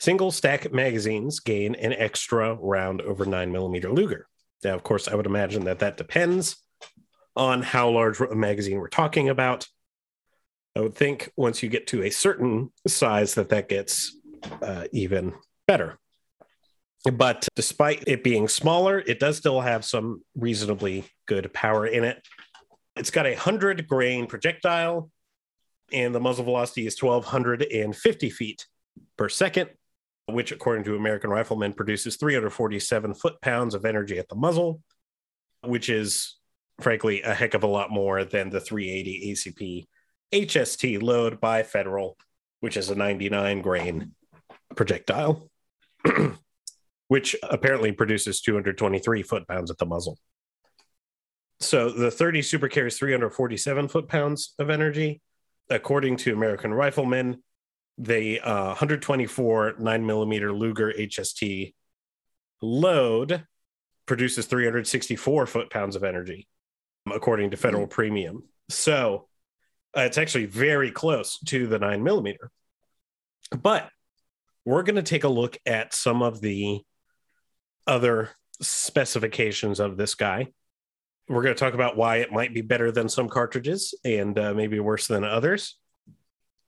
Single 0.00 0.30
stack 0.30 0.72
magazines 0.72 1.40
gain 1.40 1.74
an 1.74 1.92
extra 1.92 2.54
round 2.54 3.00
over 3.00 3.24
9mm 3.24 3.92
Luger. 3.92 4.28
Now, 4.62 4.74
of 4.74 4.82
course, 4.82 5.08
I 5.08 5.14
would 5.14 5.26
imagine 5.26 5.64
that 5.64 5.80
that 5.80 5.96
depends 5.96 6.56
on 7.34 7.62
how 7.62 7.90
large 7.90 8.20
a 8.20 8.34
magazine 8.34 8.78
we're 8.78 8.88
talking 8.88 9.28
about. 9.28 9.66
I 10.76 10.80
would 10.80 10.94
think 10.94 11.30
once 11.36 11.62
you 11.62 11.68
get 11.68 11.86
to 11.88 12.02
a 12.02 12.10
certain 12.10 12.70
size 12.86 13.34
that 13.34 13.48
that 13.48 13.68
gets 13.68 14.17
uh, 14.62 14.84
even 14.92 15.34
better. 15.66 15.98
But 17.12 17.46
despite 17.54 18.04
it 18.06 18.24
being 18.24 18.48
smaller, 18.48 18.98
it 18.98 19.20
does 19.20 19.36
still 19.36 19.60
have 19.60 19.84
some 19.84 20.22
reasonably 20.34 21.04
good 21.26 21.52
power 21.52 21.86
in 21.86 22.04
it. 22.04 22.26
It's 22.96 23.10
got 23.10 23.26
a 23.26 23.30
100 23.30 23.86
grain 23.86 24.26
projectile, 24.26 25.10
and 25.92 26.14
the 26.14 26.20
muzzle 26.20 26.44
velocity 26.44 26.86
is 26.86 27.00
1,250 27.00 28.30
feet 28.30 28.66
per 29.16 29.28
second, 29.28 29.70
which, 30.26 30.50
according 30.50 30.84
to 30.84 30.96
American 30.96 31.30
Rifleman, 31.30 31.72
produces 31.72 32.16
347 32.16 33.14
foot 33.14 33.40
pounds 33.40 33.74
of 33.74 33.84
energy 33.84 34.18
at 34.18 34.28
the 34.28 34.34
muzzle, 34.34 34.82
which 35.62 35.88
is 35.88 36.36
frankly 36.80 37.22
a 37.22 37.32
heck 37.32 37.54
of 37.54 37.62
a 37.62 37.68
lot 37.68 37.90
more 37.90 38.24
than 38.24 38.50
the 38.50 38.60
380 38.60 39.32
ACP 39.32 39.86
HST 40.32 41.02
load 41.02 41.40
by 41.40 41.62
Federal, 41.62 42.16
which 42.60 42.76
is 42.76 42.90
a 42.90 42.94
99 42.94 43.62
grain 43.62 44.12
projectile, 44.74 45.48
which 47.08 47.36
apparently 47.42 47.92
produces 47.92 48.40
223 48.40 49.22
foot 49.22 49.46
pounds 49.48 49.70
at 49.70 49.78
the 49.78 49.86
muzzle. 49.86 50.18
So 51.60 51.90
the 51.90 52.10
30 52.10 52.42
Super 52.42 52.68
carries 52.68 52.98
347 52.98 53.88
foot 53.88 54.08
pounds 54.08 54.54
of 54.58 54.70
energy. 54.70 55.20
According 55.70 56.16
to 56.18 56.32
American 56.32 56.72
Rifleman, 56.72 57.42
the 57.98 58.40
uh, 58.40 58.66
124 58.68 59.74
9 59.78 60.06
millimeter 60.06 60.52
Luger 60.52 60.92
HST 60.96 61.74
load 62.62 63.44
produces 64.06 64.46
364 64.46 65.46
foot 65.46 65.70
pounds 65.70 65.96
of 65.96 66.04
energy, 66.04 66.48
according 67.12 67.50
to 67.50 67.56
Federal 67.56 67.82
mm-hmm. 67.84 67.90
Premium. 67.90 68.44
So 68.68 69.28
uh, 69.96 70.02
it's 70.02 70.18
actually 70.18 70.46
very 70.46 70.90
close 70.90 71.38
to 71.46 71.66
the 71.66 71.78
nine 71.78 72.02
millimeter. 72.02 72.50
But 73.50 73.90
we're 74.68 74.82
going 74.82 74.96
to 74.96 75.02
take 75.02 75.24
a 75.24 75.28
look 75.28 75.56
at 75.64 75.94
some 75.94 76.20
of 76.20 76.42
the 76.42 76.82
other 77.86 78.28
specifications 78.60 79.80
of 79.80 79.96
this 79.96 80.14
guy. 80.14 80.48
We're 81.26 81.42
going 81.42 81.54
to 81.54 81.58
talk 81.58 81.72
about 81.72 81.96
why 81.96 82.16
it 82.16 82.32
might 82.32 82.52
be 82.52 82.60
better 82.60 82.92
than 82.92 83.08
some 83.08 83.30
cartridges 83.30 83.94
and 84.04 84.38
uh, 84.38 84.52
maybe 84.52 84.78
worse 84.78 85.06
than 85.06 85.24
others. 85.24 85.78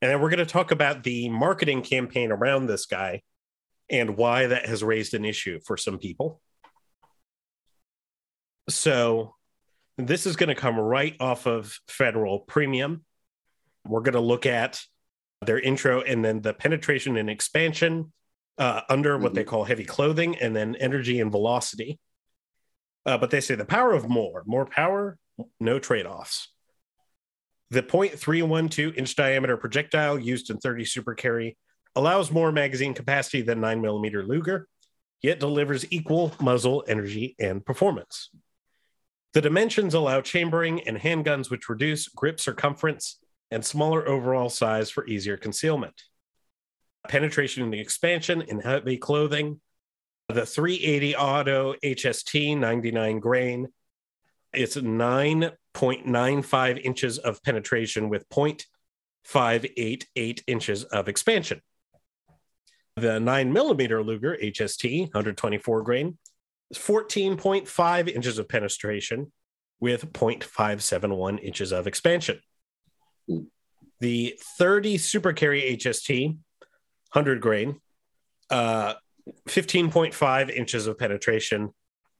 And 0.00 0.10
then 0.10 0.18
we're 0.18 0.30
going 0.30 0.38
to 0.38 0.46
talk 0.46 0.70
about 0.70 1.02
the 1.02 1.28
marketing 1.28 1.82
campaign 1.82 2.32
around 2.32 2.68
this 2.68 2.86
guy 2.86 3.20
and 3.90 4.16
why 4.16 4.46
that 4.46 4.64
has 4.64 4.82
raised 4.82 5.12
an 5.12 5.26
issue 5.26 5.60
for 5.66 5.76
some 5.76 5.98
people. 5.98 6.40
So, 8.70 9.34
this 9.98 10.24
is 10.24 10.36
going 10.36 10.48
to 10.48 10.54
come 10.54 10.80
right 10.80 11.16
off 11.20 11.44
of 11.46 11.78
Federal 11.86 12.38
Premium. 12.38 13.04
We're 13.84 14.00
going 14.00 14.14
to 14.14 14.20
look 14.20 14.46
at 14.46 14.80
their 15.44 15.58
intro 15.58 16.02
and 16.02 16.24
then 16.24 16.42
the 16.42 16.52
penetration 16.52 17.16
and 17.16 17.30
expansion 17.30 18.12
uh, 18.58 18.82
under 18.88 19.16
what 19.16 19.28
mm-hmm. 19.28 19.36
they 19.36 19.44
call 19.44 19.64
heavy 19.64 19.84
clothing 19.84 20.36
and 20.36 20.54
then 20.54 20.76
energy 20.76 21.20
and 21.20 21.30
velocity. 21.30 21.98
Uh, 23.06 23.16
but 23.16 23.30
they 23.30 23.40
say 23.40 23.54
the 23.54 23.64
power 23.64 23.92
of 23.92 24.08
more, 24.08 24.42
more 24.46 24.66
power, 24.66 25.18
no 25.58 25.78
trade 25.78 26.06
offs. 26.06 26.48
The 27.70 27.82
0.312 27.82 28.96
inch 28.96 29.16
diameter 29.16 29.56
projectile 29.56 30.18
used 30.18 30.50
in 30.50 30.58
30 30.58 30.84
super 30.84 31.14
carry 31.14 31.56
allows 31.96 32.30
more 32.30 32.52
magazine 32.52 32.94
capacity 32.94 33.42
than 33.42 33.60
9 33.60 33.80
millimeter 33.80 34.22
Luger, 34.22 34.68
yet 35.22 35.40
delivers 35.40 35.90
equal 35.90 36.32
muzzle 36.40 36.84
energy 36.86 37.34
and 37.38 37.64
performance. 37.64 38.30
The 39.32 39.40
dimensions 39.40 39.94
allow 39.94 40.20
chambering 40.20 40.86
and 40.86 40.98
handguns 40.98 41.50
which 41.50 41.68
reduce 41.68 42.08
grip 42.08 42.40
circumference 42.40 43.18
and 43.50 43.64
smaller 43.64 44.06
overall 44.08 44.48
size 44.48 44.90
for 44.90 45.04
easier 45.06 45.36
concealment. 45.36 46.02
Penetration 47.08 47.64
and 47.64 47.74
expansion 47.74 48.42
in 48.42 48.60
heavy 48.60 48.96
clothing. 48.96 49.60
The 50.28 50.46
380 50.46 51.16
Auto 51.16 51.74
HST 51.82 52.56
99 52.56 53.18
grain. 53.18 53.66
It's 54.52 54.76
9.95 54.76 56.84
inches 56.84 57.18
of 57.18 57.42
penetration 57.42 58.08
with 58.08 58.28
0.588 58.28 60.42
inches 60.46 60.84
of 60.84 61.08
expansion. 61.08 61.60
The 62.96 63.18
9 63.18 63.52
millimeter 63.52 64.00
Luger 64.02 64.36
HST 64.40 65.14
124 65.14 65.82
grain 65.82 66.18
is 66.70 66.78
14.5 66.78 68.08
inches 68.08 68.38
of 68.38 68.48
penetration 68.48 69.32
with 69.80 70.12
0.571 70.12 71.42
inches 71.42 71.72
of 71.72 71.86
expansion. 71.86 72.40
The 74.00 74.38
30 74.58 74.98
Super 74.98 75.32
Carry 75.32 75.76
HST, 75.76 76.26
100 77.12 77.40
grain, 77.40 77.80
uh, 78.50 78.94
15.5 79.48 80.50
inches 80.50 80.86
of 80.86 80.98
penetration, 80.98 81.70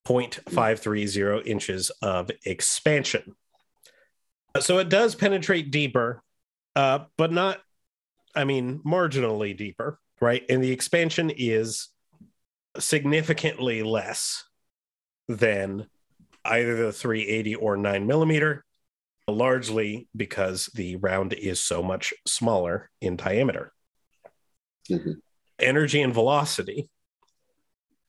0.530 0.07 1.47
inches 1.47 1.91
of 2.03 2.31
expansion. 2.45 3.35
So 4.59 4.79
it 4.79 4.89
does 4.89 5.15
penetrate 5.15 5.71
deeper, 5.71 6.23
uh, 6.75 7.01
but 7.17 7.33
not, 7.33 7.61
I 8.35 8.45
mean, 8.45 8.81
marginally 8.85 9.57
deeper, 9.57 9.99
right? 10.21 10.45
And 10.49 10.63
the 10.63 10.73
expansion 10.73 11.31
is 11.31 11.89
significantly 12.79 13.83
less 13.83 14.45
than 15.29 15.87
either 16.45 16.77
the 16.77 16.93
380 16.93 17.55
or 17.57 17.77
9 17.77 18.07
millimeter 18.07 18.65
largely 19.31 20.09
because 20.15 20.67
the 20.75 20.97
round 20.97 21.33
is 21.33 21.61
so 21.61 21.83
much 21.83 22.13
smaller 22.27 22.91
in 23.01 23.17
diameter. 23.17 23.73
Mm-hmm. 24.91 25.13
Energy 25.59 26.03
and 26.03 26.15
velocity. 26.15 26.89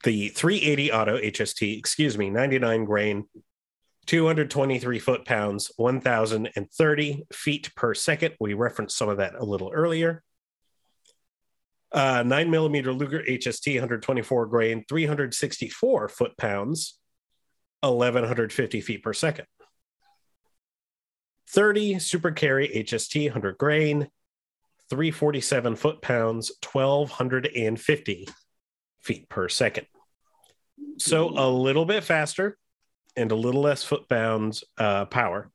The 0.03 0.29
380 0.29 0.91
auto 0.91 1.17
HST, 1.19 1.77
excuse 1.77 2.17
me, 2.17 2.29
99 2.29 2.85
grain, 2.85 3.25
223 4.07 4.99
foot 4.99 5.25
pounds, 5.25 5.71
1,030 5.77 7.27
feet 7.31 7.75
per 7.75 7.93
second. 7.93 8.33
We 8.39 8.53
referenced 8.53 8.97
some 8.97 9.09
of 9.09 9.17
that 9.17 9.35
a 9.35 9.45
little 9.45 9.71
earlier. 9.73 10.23
Uh, 11.91 12.23
9 12.25 12.49
millimeter 12.49 12.93
Luger 12.93 13.21
HST, 13.27 13.75
124 13.75 14.45
grain, 14.47 14.85
364 14.87 16.09
foot 16.09 16.37
pounds, 16.37 16.97
1,150 17.81 18.81
feet 18.81 19.03
per 19.03 19.13
second. 19.13 19.45
30 21.51 21.99
super 21.99 22.31
carry 22.31 22.69
HST 22.69 23.25
100 23.25 23.57
grain, 23.57 24.09
347 24.89 25.75
foot 25.75 26.01
pounds, 26.01 26.51
1250 26.63 28.27
feet 28.99 29.29
per 29.29 29.49
second. 29.49 29.87
So 30.97 31.29
a 31.29 31.49
little 31.49 31.85
bit 31.85 32.03
faster 32.03 32.57
and 33.15 33.31
a 33.31 33.35
little 33.35 33.61
less 33.61 33.83
foot 33.83 34.07
pounds 34.07 34.63
uh, 34.77 35.05
power. 35.05 35.51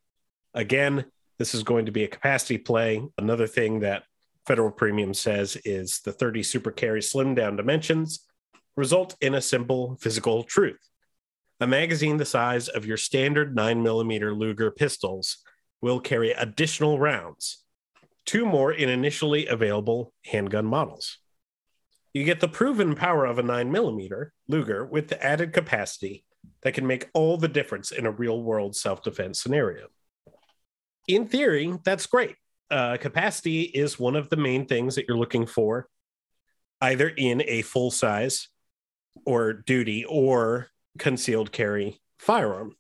Again, 0.53 1.07
this 1.38 1.55
is 1.55 1.62
going 1.62 1.87
to 1.87 1.93
be 1.93 2.05
a 2.05 2.09
capacity 2.09 2.59
play. 2.59 3.03
Another 3.17 3.47
thing 3.47 3.81
that 3.81 4.05
Federal 4.47 4.71
Premium 4.71 5.15
says 5.15 5.57
is 5.65 6.00
the 6.00 6.12
30 6.12 6.43
super 6.43 6.71
carry 6.71 7.03
slim 7.03 7.35
down 7.35 7.57
dimensions 7.57 8.25
result 8.76 9.17
in 9.21 9.35
a 9.35 9.41
simple 9.41 9.97
physical 10.00 10.45
truth. 10.45 10.79
A 11.61 11.67
magazine 11.67 12.19
the 12.19 12.26
size 12.26 12.69
of 12.69 12.85
your 12.85 12.99
standard 12.99 13.57
9mm 13.57 14.37
Luger 14.37 14.71
pistols 14.71 15.38
will 15.80 16.00
carry 16.00 16.33
additional 16.33 16.99
rounds, 16.99 17.64
two 18.25 18.45
more 18.45 18.73
in 18.73 18.88
initially 18.88 19.47
available 19.47 20.12
handgun 20.25 20.66
models. 20.66 21.18
You 22.12 22.25
get 22.25 22.40
the 22.40 22.49
proven 22.49 22.95
power 22.95 23.26
of 23.26 23.38
a 23.38 23.42
9mm 23.42 24.30
Luger 24.49 24.87
with 24.87 25.09
the 25.09 25.23
added 25.23 25.52
capacity 25.52 26.25
that 26.62 26.73
can 26.73 26.87
make 26.87 27.11
all 27.12 27.37
the 27.37 27.49
difference 27.49 27.92
in 27.92 28.06
a 28.06 28.11
real 28.11 28.42
world 28.42 28.75
self 28.75 29.02
defense 29.02 29.40
scenario. 29.40 29.88
In 31.06 31.26
theory, 31.26 31.78
that's 31.85 32.06
great. 32.06 32.37
Uh, 32.71 32.97
capacity 32.97 33.62
is 33.62 33.99
one 33.99 34.16
of 34.16 34.28
the 34.28 34.37
main 34.37 34.66
things 34.66 34.95
that 34.95 35.06
you're 35.06 35.16
looking 35.16 35.47
for, 35.47 35.88
either 36.80 37.09
in 37.09 37.42
a 37.47 37.62
full 37.62 37.90
size 37.90 38.49
or 39.25 39.52
duty 39.52 40.04
or 40.04 40.68
concealed 40.99 41.52
carry 41.52 42.00
firearm. 42.18 42.75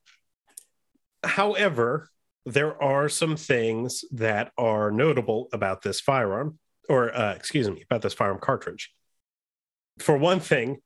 However, 1.22 2.10
there 2.46 2.80
are 2.80 3.08
some 3.08 3.36
things 3.36 4.04
that 4.12 4.52
are 4.56 4.90
notable 4.90 5.48
about 5.52 5.82
this 5.82 6.00
firearm, 6.00 6.58
or 6.88 7.14
uh, 7.14 7.34
excuse 7.34 7.68
me, 7.68 7.82
about 7.82 8.02
this 8.02 8.14
firearm 8.14 8.38
cartridge. 8.40 8.92
For 9.98 10.16
one 10.16 10.40
thing, 10.40 10.78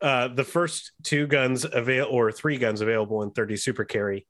uh, 0.00 0.28
the 0.28 0.44
first 0.44 0.92
two 1.02 1.26
guns 1.26 1.64
avail 1.70 2.06
or 2.10 2.32
three 2.32 2.56
guns 2.56 2.80
available 2.80 3.22
in 3.22 3.30
30 3.30 3.56
Super 3.56 3.84
Carry 3.84 4.26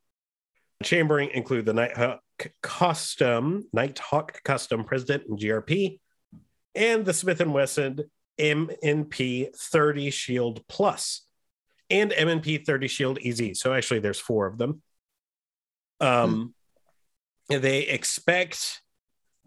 chambering 0.83 1.31
include 1.31 1.67
the 1.67 1.73
Nighthawk 1.73 2.21
Custom, 2.63 3.65
Nighthawk 3.73 4.43
Custom 4.43 4.85
President 4.85 5.25
and 5.29 5.39
GRP, 5.39 6.01
and 6.75 7.05
the 7.05 7.15
Smith 7.15 7.41
and 7.41 7.55
Wesson 7.55 8.01
M&P 8.39 9.49
30 9.57 10.11
Shield 10.11 10.67
Plus 10.69 11.23
and 11.89 12.13
M&P 12.13 12.59
30 12.59 12.89
Shield 12.89 13.19
EZ. 13.25 13.61
So 13.61 13.73
actually, 13.73 14.01
there's 14.01 14.19
four 14.19 14.47
of 14.47 14.59
them. 14.59 14.83
Um, 16.01 16.35
hmm. 16.35 16.47
They 17.49 17.81
expect 17.83 18.81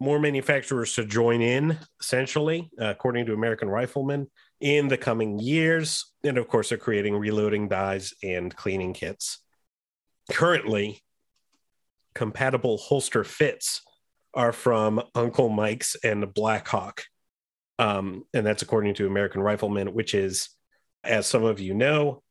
more 0.00 0.20
manufacturers 0.20 0.94
to 0.94 1.04
join 1.04 1.42
in, 1.42 1.78
essentially, 2.00 2.70
uh, 2.80 2.86
according 2.86 3.26
to 3.26 3.32
American 3.32 3.68
Rifleman, 3.68 4.28
in 4.60 4.88
the 4.88 4.96
coming 4.96 5.38
years. 5.38 6.12
And 6.22 6.38
of 6.38 6.48
course, 6.48 6.68
they're 6.68 6.78
creating 6.78 7.16
reloading 7.16 7.68
dies 7.68 8.14
and 8.22 8.54
cleaning 8.54 8.94
kits. 8.94 9.40
Currently, 10.30 11.02
compatible 12.14 12.76
holster 12.76 13.24
fits 13.24 13.82
are 14.34 14.52
from 14.52 15.02
Uncle 15.14 15.48
Mike's 15.48 15.96
and 16.04 16.32
Blackhawk. 16.32 17.04
Um, 17.78 18.24
and 18.34 18.46
that's 18.46 18.62
according 18.62 18.94
to 18.94 19.06
American 19.06 19.40
Rifleman, 19.40 19.92
which 19.92 20.14
is, 20.14 20.50
as 21.02 21.26
some 21.26 21.44
of 21.44 21.60
you 21.60 21.74
know, 21.74 22.22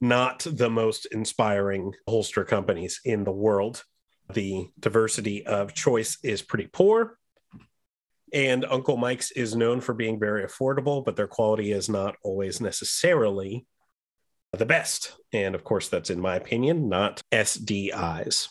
not 0.00 0.46
the 0.50 0.70
most 0.70 1.06
inspiring 1.06 1.92
holster 2.08 2.44
companies 2.44 3.00
in 3.04 3.24
the 3.24 3.32
world. 3.32 3.84
The 4.32 4.68
diversity 4.78 5.46
of 5.46 5.74
choice 5.74 6.18
is 6.22 6.42
pretty 6.42 6.66
poor. 6.66 7.18
And 8.32 8.64
Uncle 8.64 8.98
Mike's 8.98 9.30
is 9.30 9.56
known 9.56 9.80
for 9.80 9.94
being 9.94 10.20
very 10.20 10.44
affordable, 10.44 11.04
but 11.04 11.16
their 11.16 11.26
quality 11.26 11.72
is 11.72 11.88
not 11.88 12.16
always 12.22 12.60
necessarily 12.60 13.66
the 14.52 14.66
best. 14.66 15.14
And 15.32 15.54
of 15.54 15.64
course, 15.64 15.88
that's 15.88 16.10
in 16.10 16.20
my 16.20 16.36
opinion, 16.36 16.88
not 16.88 17.22
SDI's. 17.32 18.48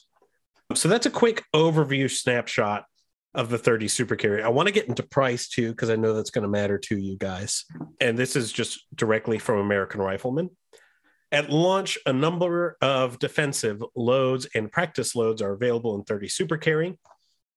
So 0.73 0.89
that's 0.89 1.05
a 1.05 1.11
quick 1.11 1.43
overview 1.55 2.09
snapshot 2.09 2.85
of 3.33 3.49
the 3.49 3.57
30 3.57 3.87
super 3.87 4.15
carry. 4.15 4.41
I 4.41 4.49
want 4.49 4.67
to 4.67 4.73
get 4.73 4.87
into 4.87 5.03
price 5.03 5.47
too, 5.47 5.69
because 5.69 5.91
I 5.91 5.95
know 5.95 6.13
that's 6.13 6.31
going 6.31 6.41
to 6.43 6.49
matter 6.49 6.79
to 6.79 6.97
you 6.97 7.17
guys. 7.17 7.65
And 8.01 8.17
this 8.17 8.35
is 8.35 8.51
just 8.51 8.83
directly 8.95 9.37
from 9.37 9.59
American 9.59 10.01
Rifleman. 10.01 10.49
At 11.31 11.49
launch, 11.49 11.97
a 12.05 12.13
number 12.13 12.77
of 12.81 13.19
defensive 13.19 13.83
loads 13.95 14.47
and 14.55 14.71
practice 14.71 15.15
loads 15.15 15.41
are 15.41 15.51
available 15.51 15.95
in 15.95 16.03
30 16.03 16.29
super 16.29 16.57
carry, 16.57 16.97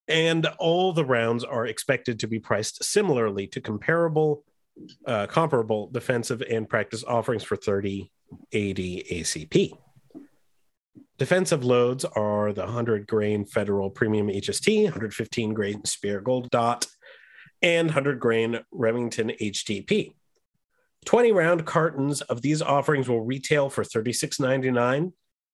and 0.08 0.46
all 0.58 0.92
the 0.92 1.04
rounds 1.04 1.44
are 1.44 1.66
expected 1.66 2.18
to 2.20 2.26
be 2.26 2.40
priced 2.40 2.82
similarly 2.82 3.46
to 3.48 3.60
comparable, 3.60 4.44
uh, 5.06 5.28
comparable 5.28 5.88
defensive 5.90 6.42
and 6.42 6.68
practice 6.68 7.04
offerings 7.04 7.44
for 7.44 7.54
30 7.54 8.10
AD 8.52 8.78
ACP. 8.78 9.72
Defensive 11.16 11.64
loads 11.64 12.04
are 12.04 12.52
the 12.52 12.64
100 12.64 13.06
grain 13.06 13.44
Federal 13.44 13.90
Premium 13.90 14.28
HST, 14.28 14.84
115 14.84 15.54
grain 15.54 15.84
Speer 15.84 16.20
Gold 16.20 16.50
Dot, 16.50 16.86
and 17.62 17.88
100 17.88 18.18
grain 18.18 18.60
Remington 18.72 19.30
HTP. 19.40 20.14
20 21.06 21.32
round 21.32 21.66
cartons 21.66 22.20
of 22.22 22.42
these 22.42 22.62
offerings 22.62 23.08
will 23.08 23.22
retail 23.22 23.70
for 23.70 23.84
$36.99, 23.84 25.12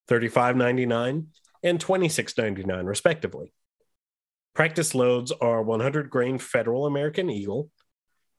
$35.99, 0.08 1.26
and 1.62 1.78
$26.99, 1.78 2.86
respectively. 2.86 3.52
Practice 4.54 4.94
loads 4.94 5.32
are 5.32 5.62
100 5.62 6.10
grain 6.10 6.38
Federal 6.38 6.86
American 6.86 7.30
Eagle, 7.30 7.70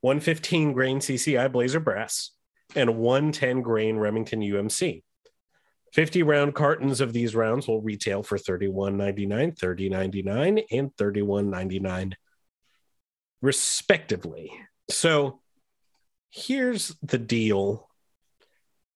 115 0.01 0.73
grain 0.73 0.99
CCI 0.99 1.51
Blazer 1.51 1.79
Brass, 1.79 2.31
and 2.75 2.97
110 2.97 3.61
grain 3.61 3.97
Remington 3.97 4.41
UMC. 4.41 5.03
50 5.93 6.23
round 6.23 6.53
cartons 6.53 7.01
of 7.01 7.13
these 7.13 7.35
rounds 7.35 7.67
will 7.67 7.81
retail 7.81 8.23
for 8.23 8.37
$31.99, 8.37 9.57
$30.99, 9.57 10.63
and 10.71 10.91
$31.99, 10.95 12.13
respectively. 13.41 14.51
So 14.89 15.39
here's 16.37 16.95
the 17.01 17.17
deal 17.17 17.89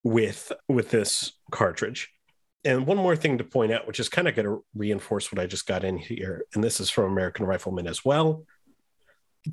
with 0.04 0.52
with 0.68 0.92
this 0.92 1.34
cartridge. 1.52 2.12
And 2.64 2.86
one 2.86 2.98
more 2.98 3.16
thing 3.16 3.40
to 3.40 3.44
point 3.44 3.72
out 3.72 3.88
which 3.88 4.00
is 4.00 4.10
kind 4.10 4.28
of 4.28 4.36
going 4.36 4.46
to 4.46 4.64
reinforce 4.76 5.32
what 5.32 5.42
i 5.42 5.48
just 5.48 5.66
got 5.66 5.84
in 5.84 5.98
here 5.98 6.46
and 6.54 6.64
this 6.64 6.80
is 6.80 6.90
from 6.92 7.12
american 7.12 7.46
rifleman 7.46 7.88
as 7.88 8.06
well. 8.06 8.46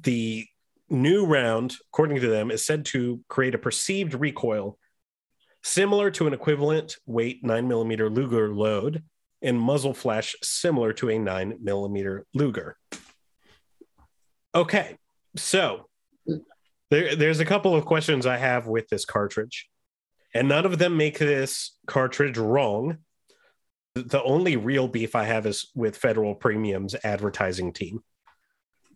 The 0.03 0.47
new 0.91 1.25
round 1.25 1.77
according 1.93 2.21
to 2.21 2.29
them 2.29 2.51
is 2.51 2.65
said 2.65 2.85
to 2.87 3.23
create 3.29 3.55
a 3.55 3.59
perceived 3.59 4.15
recoil 4.15 4.79
similar 5.63 6.11
to 6.11 6.27
an 6.27 6.35
equivalent 6.35 6.97
weight 7.07 7.43
9 7.43 7.67
millimeter 7.67 8.11
luger 8.11 8.53
load 8.53 9.03
and 9.41 9.59
muzzle 9.59 9.95
flash 9.95 10.35
similar 10.43 10.93
to 10.95 11.11
a 11.11 11.19
9 11.19 11.59
millimeter 11.63 12.27
luger. 12.35 12.77
Okay 14.55 14.99
so 15.37 15.88
there, 16.91 17.15
there's 17.15 17.41
a 17.41 17.45
couple 17.45 17.75
of 17.75 17.85
questions 17.85 18.27
I 18.27 18.37
have 18.37 18.67
with 18.67 18.89
this 18.89 19.05
cartridge, 19.05 19.69
and 20.35 20.49
none 20.49 20.67
of 20.67 20.79
them 20.79 20.97
make 20.97 21.19
this 21.19 21.77
cartridge 21.87 22.39
wrong. 22.39 22.99
The 23.95 24.23
only 24.23 24.57
real 24.57 24.89
beef 24.89 25.15
I 25.15 25.25
have 25.25 25.47
is 25.47 25.71
with 25.75 25.97
Federal 25.97 26.35
Premium's 26.35 26.95
advertising 27.05 27.73
team. 27.73 28.01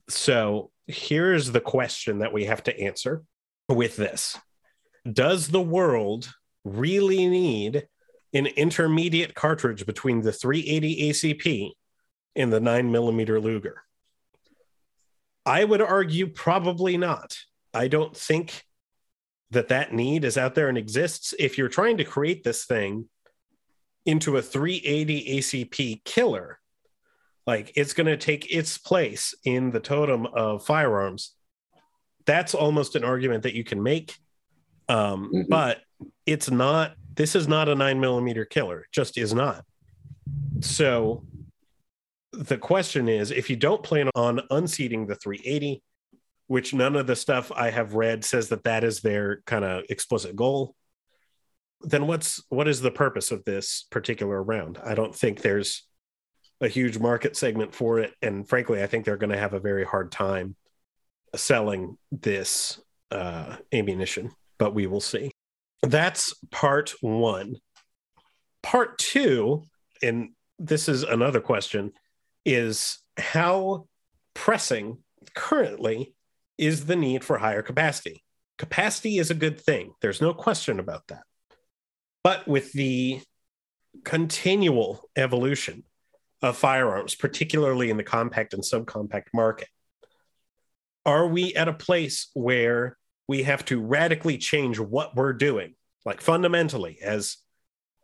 So 0.09 0.71
here's 0.87 1.53
the 1.53 1.61
question 1.61 2.19
that 2.19 2.33
we 2.33 2.45
have 2.45 2.63
to 2.65 2.81
answer 2.81 3.23
with 3.69 3.97
this 3.97 4.39
Does 5.11 5.49
the 5.49 5.61
world 5.61 6.33
really 6.65 7.27
need 7.27 7.89
an 8.35 8.47
intermediate 8.47 9.35
cartridge 9.35 9.85
between 9.85 10.23
the 10.23 10.33
380 10.33 11.11
ACP 11.11 11.71
and 12.37 12.53
the 12.53 12.61
9 12.61 12.91
millimeter 12.91 13.41
Luger? 13.41 13.83
I 15.45 15.65
would 15.65 15.83
argue 15.83 16.29
probably 16.29 16.97
not. 16.97 17.37
I 17.75 17.89
don't 17.89 18.17
think 18.17 18.65
that 19.51 19.69
that 19.69 19.93
need 19.93 20.25
is 20.25 20.39
out 20.39 20.55
there 20.55 20.69
and 20.69 20.79
exists. 20.79 21.35
If 21.39 21.59
you're 21.59 21.69
trying 21.69 21.99
to 21.99 22.05
create 22.05 22.43
this 22.43 22.65
thing 22.65 23.09
into 24.05 24.37
a 24.37 24.43
380 24.43 25.39
ACP 25.39 26.05
killer, 26.05 26.59
like 27.47 27.73
it's 27.77 27.93
going 27.93 28.07
to 28.07 28.17
take 28.17 28.53
its 28.55 28.79
place 28.79 29.35
in 29.45 29.71
the 29.71 29.81
totem 29.81 30.27
of 30.27 30.65
firearms. 30.65 31.35
That's 32.25 32.55
almost 32.55 32.95
an 32.97 33.05
argument 33.05 33.43
that 33.43 33.55
you 33.55 33.65
can 33.65 33.83
make. 33.83 34.17
Um, 34.89 35.31
mm-hmm. 35.35 35.43
But 35.49 35.81
it's 36.27 36.51
not, 36.51 36.95
this 37.15 37.35
is 37.35 37.49
not 37.49 37.69
a 37.69 37.75
nine 37.75 38.01
millimeter 38.01 38.45
killer, 38.45 38.81
it 38.81 38.93
just 38.93 39.19
is 39.19 39.35
not. 39.35 39.65
So 40.61 41.25
the 42.33 42.57
question 42.57 43.09
is 43.09 43.31
if 43.31 43.51
you 43.51 43.57
don't 43.57 43.83
plan 43.83 44.09
on 44.15 44.41
unseating 44.51 45.07
the 45.07 45.17
380, 45.17 45.83
which 46.53 46.75
none 46.75 46.97
of 46.97 47.07
the 47.07 47.17
stuff 47.17 47.51
I 47.51 47.71
have 47.71 47.95
read 47.95 48.27
says 48.27 48.51
that 48.51 48.65
that 48.65 48.85
is 48.85 49.01
their 49.01 49.41
kind 49.47 49.65
of 49.65 49.85
explicit 49.89 50.37
goal, 50.37 50.75
then 51.81 52.07
what's 52.07 52.45
what 52.51 52.69
is 52.69 52.83
the 52.83 52.91
purpose 52.91 53.31
of 53.31 53.43
this 53.47 53.87
particular 53.91 54.43
round? 54.43 54.79
I 54.85 54.95
don't 54.95 55.15
think 55.15 55.41
there's 55.41 55.89
a 56.61 56.69
huge 56.69 56.99
market 56.99 57.39
segment 57.39 57.75
for 57.75 58.01
it, 58.01 58.13
and 58.21 58.47
frankly, 58.47 58.83
I 58.83 58.87
think 58.87 59.07
they're 59.07 59.17
going 59.17 59.33
to 59.33 59.39
have 59.39 59.55
a 59.55 59.61
very 59.61 59.87
hard 59.87 60.13
time 60.13 60.55
selling 61.35 61.97
this 62.11 62.79
uh, 63.11 63.57
ammunition. 63.73 64.31
But 64.59 64.75
we 64.75 64.87
will 64.87 65.01
see. 65.01 65.31
That's 65.83 66.35
part 66.51 66.93
one. 67.01 67.57
Part 68.63 68.99
two, 68.99 69.63
and 70.03 70.33
this 70.59 70.87
is 70.87 71.03
another 71.03 71.41
question, 71.41 71.93
is 72.45 72.99
how 73.17 73.87
pressing 74.35 74.99
currently 75.35 76.15
is 76.63 76.87
the 76.87 76.95
need 76.95 77.25
for 77.25 77.39
higher 77.39 77.61
capacity. 77.61 78.23
Capacity 78.57 79.19
is 79.19 79.33
a 79.33 79.35
good 79.35 79.61
thing. 79.61 79.93
There's 80.01 80.21
no 80.21 80.33
question 80.33 80.79
about 80.79 81.09
that. 81.09 81.25
But 82.23 82.47
with 82.47 82.73
the 82.73 83.21
continual 84.05 85.11
evolution 85.17 85.83
of 86.41 86.57
firearms, 86.57 87.17
particularly 87.17 87.91
in 87.91 87.97
the 87.97 88.05
compact 88.05 88.55
and 88.55 88.63
subcompact 88.63 89.27
market, 89.35 89.67
are 91.05 91.27
we 91.27 91.53
at 91.57 91.67
a 91.67 91.73
place 91.73 92.31
where 92.35 92.97
we 93.27 93.43
have 93.43 93.65
to 93.65 93.81
radically 93.81 94.39
change 94.39 94.79
what 94.79 95.17
we're 95.17 95.33
doing, 95.33 95.75
like 96.05 96.21
fundamentally, 96.21 96.99
as 97.03 97.39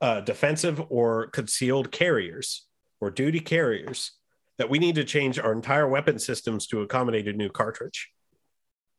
uh, 0.01 0.21
defensive 0.21 0.83
or 0.88 1.29
concealed 1.29 1.92
carriers 1.92 2.66
or 3.01 3.12
duty 3.12 3.38
carriers, 3.38 4.11
that 4.57 4.68
we 4.68 4.81
need 4.81 4.97
to 4.97 5.05
change 5.05 5.38
our 5.38 5.53
entire 5.53 5.88
weapon 5.88 6.18
systems 6.18 6.66
to 6.66 6.83
accommodate 6.83 7.29
a 7.29 7.33
new 7.33 7.49
cartridge? 7.49 8.11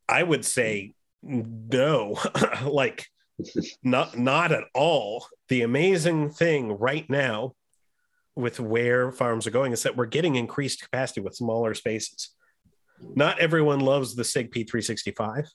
I 0.10 0.24
would 0.24 0.44
say 0.44 0.94
no. 1.24 2.18
like 2.66 3.08
not 3.84 4.18
not 4.18 4.52
at 4.52 4.66
all. 4.74 5.26
The 5.48 5.62
amazing 5.62 6.32
thing 6.32 6.74
right 6.74 7.10
now 7.10 7.54
with 8.36 8.60
where 8.60 9.12
farms 9.12 9.46
are 9.48 9.52
going 9.52 9.72
is 9.72 9.84
that 9.84 9.96
we're 9.96 10.06
getting 10.06 10.36
increased 10.36 10.82
capacity 10.82 11.22
with 11.22 11.36
smaller 11.36 11.74
spaces. 11.74 12.30
Not 13.16 13.40
everyone 13.40 13.80
loves 13.80 14.16
the 14.16 14.24
SIG 14.24 14.52
P365, 14.52 15.48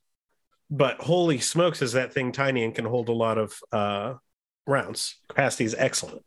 but 0.71 1.01
holy 1.01 1.39
smokes, 1.39 1.83
is 1.83 1.93
that 1.93 2.13
thing 2.13 2.33
tiny 2.33 2.65
and 2.65 2.75
can 2.75 2.85
hold 2.85 3.09
a 3.09 3.13
lot 3.13 3.39
of 3.39 3.59
uh, 3.73 4.15
rounds. 4.67 5.17
Capacity 5.29 5.65
is 5.65 5.75
excellent, 5.77 6.23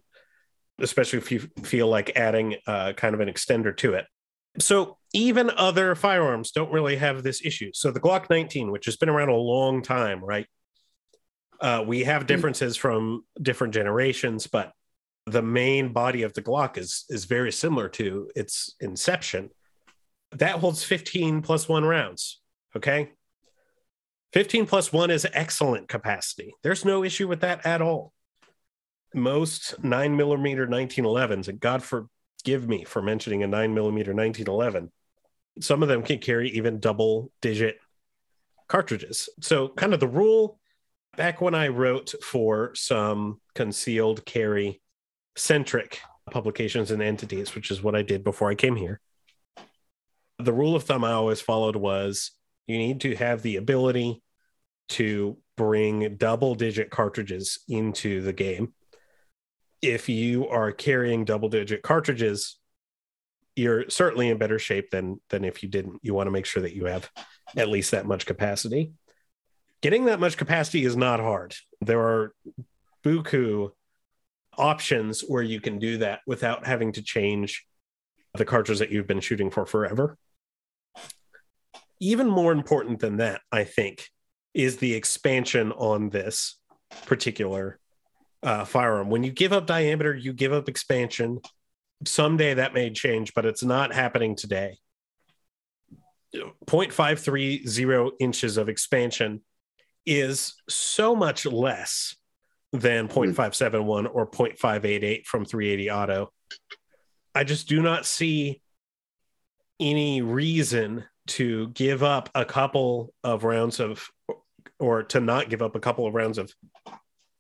especially 0.80 1.20
if 1.20 1.32
you 1.32 1.40
feel 1.64 1.88
like 1.88 2.16
adding 2.16 2.56
uh, 2.68 2.94
kind 2.94 3.16
of 3.16 3.22
an 3.22 3.30
extender 3.30 3.76
to 3.78 3.94
it. 3.94 4.06
So 4.60 4.98
even 5.14 5.52
other 5.56 5.96
firearms 5.96 6.52
don't 6.52 6.72
really 6.72 6.96
have 6.98 7.24
this 7.24 7.46
issue. 7.46 7.72
So 7.74 7.92
the 7.92 8.00
Glock 8.00 8.30
19, 8.30 8.72
which 8.72 8.86
has 8.86 8.98
been 8.98 9.10
around 9.10 9.30
a 9.30 9.36
long 9.36 9.82
time, 9.82 10.24
right? 10.24 10.48
Uh, 11.60 11.84
we 11.86 12.04
have 12.04 12.24
hmm. 12.24 12.28
differences 12.28 12.78
from 12.78 13.24
different 13.42 13.74
generations, 13.74 14.48
but 14.48 14.74
the 15.26 15.42
main 15.42 15.92
body 15.92 16.24
of 16.24 16.34
the 16.34 16.42
Glock 16.42 16.78
is 16.78 17.06
is 17.10 17.26
very 17.26 17.52
similar 17.52 17.90
to 17.90 18.30
its 18.36 18.76
inception. 18.80 19.50
That 20.32 20.56
holds 20.56 20.84
15 20.84 21.42
plus 21.42 21.68
one 21.68 21.84
rounds. 21.84 22.42
Okay. 22.76 23.12
15 24.34 24.66
plus 24.66 24.92
one 24.94 25.10
is 25.10 25.26
excellent 25.34 25.88
capacity. 25.88 26.54
There's 26.62 26.86
no 26.86 27.04
issue 27.04 27.28
with 27.28 27.42
that 27.42 27.66
at 27.66 27.82
all. 27.82 28.14
Most 29.14 29.82
nine 29.84 30.16
millimeter 30.16 30.68
1911s, 30.68 31.48
and 31.48 31.60
God 31.60 31.82
forgive 32.48 32.70
me 32.70 32.86
for 32.86 33.02
mentioning 33.02 33.44
a 33.44 33.48
nine 33.48 33.74
millimeter 33.74 34.14
1911, 34.14 34.90
some 35.60 35.84
of 35.84 35.90
them 35.90 36.02
can 36.02 36.18
carry 36.18 36.50
even 36.52 36.80
double 36.80 37.30
digit 37.42 37.78
cartridges. 38.70 39.28
So, 39.42 39.68
kind 39.68 39.94
of 39.94 40.00
the 40.00 40.08
rule 40.08 40.58
back 41.18 41.42
when 41.42 41.54
I 41.54 41.68
wrote 41.68 42.14
for 42.24 42.74
some 42.74 43.42
concealed 43.54 44.26
carry 44.26 44.82
centric 45.36 46.00
publications 46.32 46.90
and 46.90 47.02
entities, 47.02 47.54
which 47.54 47.70
is 47.70 47.84
what 47.84 47.98
I 47.98 48.02
did 48.02 48.24
before 48.24 48.50
I 48.50 48.56
came 48.56 48.78
here. 48.78 49.02
The 50.40 50.54
rule 50.54 50.74
of 50.74 50.84
thumb 50.84 51.04
I 51.04 51.12
always 51.12 51.42
followed 51.42 51.76
was 51.76 52.32
you 52.66 52.78
need 52.78 53.02
to 53.02 53.18
have 53.18 53.42
the 53.42 53.58
ability 53.58 54.22
to 54.90 55.36
bring 55.58 56.16
double 56.16 56.56
digit 56.56 56.92
cartridges 56.92 57.60
into 57.68 58.22
the 58.22 58.32
game. 58.32 58.72
If 59.82 60.10
you 60.10 60.48
are 60.48 60.72
carrying 60.72 61.26
double 61.26 61.50
digit 61.50 61.84
cartridges, 61.84 62.58
you're 63.56 63.90
certainly 63.90 64.30
in 64.30 64.38
better 64.38 64.60
shape 64.60 64.92
than 64.92 65.20
than 65.30 65.44
if 65.44 65.64
you 65.64 65.70
didn't. 65.70 66.00
You 66.02 66.14
want 66.14 66.28
to 66.28 66.32
make 66.32 66.46
sure 66.46 66.64
that 66.64 66.76
you 66.76 66.86
have 66.86 67.10
at 67.56 67.70
least 67.70 67.92
that 67.92 68.06
much 68.06 68.26
capacity. 68.26 68.92
Getting 69.82 70.06
that 70.06 70.20
much 70.20 70.38
capacity 70.38 70.86
is 70.86 70.96
not 70.96 71.20
hard. 71.20 71.56
There 71.82 72.02
are 72.02 72.34
buku 73.04 73.72
options 74.58 75.22
where 75.22 75.44
you 75.44 75.62
can 75.62 75.80
do 75.80 76.00
that 76.00 76.22
without 76.26 76.66
having 76.66 76.92
to 76.94 77.02
change 77.02 77.66
the 78.34 78.46
cartridge 78.46 78.80
that 78.80 78.92
you've 78.92 79.08
been 79.08 79.20
shooting 79.20 79.52
for 79.52 79.66
forever. 79.66 80.18
Even 82.00 82.28
more 82.28 82.52
important 82.52 83.00
than 83.00 83.18
that, 83.18 83.42
I 83.52 83.64
think, 83.64 84.10
is 84.54 84.78
the 84.78 84.94
expansion 84.94 85.72
on 85.72 86.10
this 86.10 86.60
particular 87.06 87.80
uh, 88.48 88.64
firearm. 88.64 89.10
When 89.10 89.24
you 89.24 89.32
give 89.32 89.52
up 89.52 89.68
diameter, 89.68 90.16
you 90.16 90.32
give 90.32 90.54
up 90.54 90.70
expansion. 90.70 91.42
Someday 92.06 92.54
that 92.54 92.74
may 92.74 92.90
change, 92.92 93.34
but 93.34 93.46
it's 93.46 93.64
not 93.64 93.94
happening 93.94 94.38
today. 94.38 94.78
0.530 96.34 98.12
inches 98.20 98.56
of 98.56 98.70
expansion 98.70 99.42
is 100.06 100.54
so 100.70 101.14
much 101.14 101.46
less 101.46 102.16
than 102.72 103.08
hmm. 103.08 103.12
0.571 103.12 104.10
or 104.14 104.26
0.588 104.26 105.26
from 105.26 105.44
380 105.44 105.92
auto. 105.92 106.32
I 107.36 107.44
just 107.44 107.68
do 107.68 107.82
not 107.82 108.06
see 108.06 108.62
any 109.78 110.22
reason 110.22 111.04
to 111.28 111.68
give 111.70 112.02
up 112.02 112.30
a 112.34 112.46
couple 112.46 113.14
of 113.26 113.44
rounds 113.44 113.82
of 113.82 114.10
or 114.80 115.04
to 115.04 115.20
not 115.20 115.50
give 115.50 115.62
up 115.62 115.76
a 115.76 115.82
couple 115.82 116.08
of 116.08 116.14
rounds 116.14 116.38
of 116.38 116.50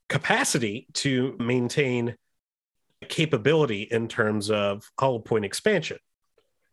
capacity 0.09 0.87
to 0.93 1.35
maintain 1.39 2.15
capability 3.09 3.83
in 3.83 4.07
terms 4.07 4.49
of 4.49 4.89
hollow 4.99 5.19
point 5.19 5.45
expansion. 5.45 5.97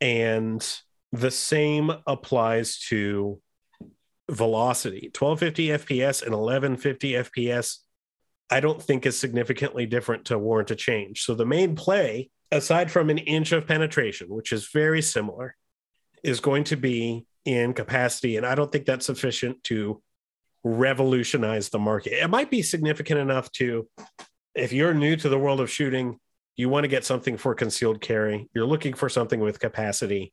And 0.00 0.66
the 1.12 1.30
same 1.30 1.92
applies 2.06 2.78
to 2.88 3.40
velocity 4.30 5.10
1250 5.16 5.66
FPS 5.68 6.22
and 6.22 6.32
1150 6.32 7.12
FPS 7.12 7.78
I 8.50 8.60
don't 8.60 8.80
think 8.80 9.06
is 9.06 9.18
significantly 9.18 9.86
different 9.86 10.26
to 10.26 10.38
warrant 10.38 10.70
a 10.70 10.76
change. 10.76 11.22
So 11.22 11.34
the 11.34 11.46
main 11.46 11.74
play, 11.74 12.30
aside 12.50 12.90
from 12.90 13.10
an 13.10 13.18
inch 13.18 13.52
of 13.52 13.66
penetration, 13.66 14.28
which 14.28 14.52
is 14.52 14.68
very 14.72 15.02
similar, 15.02 15.56
is 16.22 16.40
going 16.40 16.64
to 16.64 16.76
be 16.76 17.26
in 17.44 17.72
capacity. 17.72 18.36
And 18.36 18.46
I 18.46 18.54
don't 18.54 18.70
think 18.70 18.86
that's 18.86 19.06
sufficient 19.06 19.64
to 19.64 20.02
revolutionize 20.64 21.68
the 21.68 21.78
market. 21.78 22.20
It 22.22 22.28
might 22.28 22.50
be 22.50 22.62
significant 22.62 23.20
enough 23.20 23.52
to, 23.52 23.86
if 24.54 24.72
you're 24.72 24.94
new 24.94 25.14
to 25.16 25.28
the 25.28 25.38
world 25.38 25.60
of 25.60 25.70
shooting, 25.70 26.18
you 26.56 26.68
want 26.68 26.84
to 26.84 26.88
get 26.88 27.04
something 27.04 27.36
for 27.36 27.54
concealed 27.54 28.00
carry, 28.00 28.48
you're 28.54 28.66
looking 28.66 28.94
for 28.94 29.08
something 29.08 29.40
with 29.40 29.60
capacity, 29.60 30.32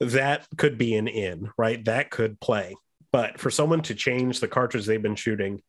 that 0.00 0.46
could 0.56 0.78
be 0.78 0.94
an 0.94 1.08
in, 1.08 1.50
right? 1.56 1.84
That 1.86 2.10
could 2.10 2.38
play. 2.40 2.76
But 3.10 3.40
for 3.40 3.50
someone 3.50 3.82
to 3.82 3.94
change 3.94 4.40
the 4.40 4.48
cartridge 4.48 4.84
they've 4.84 5.02
been 5.02 5.16
shooting 5.16 5.62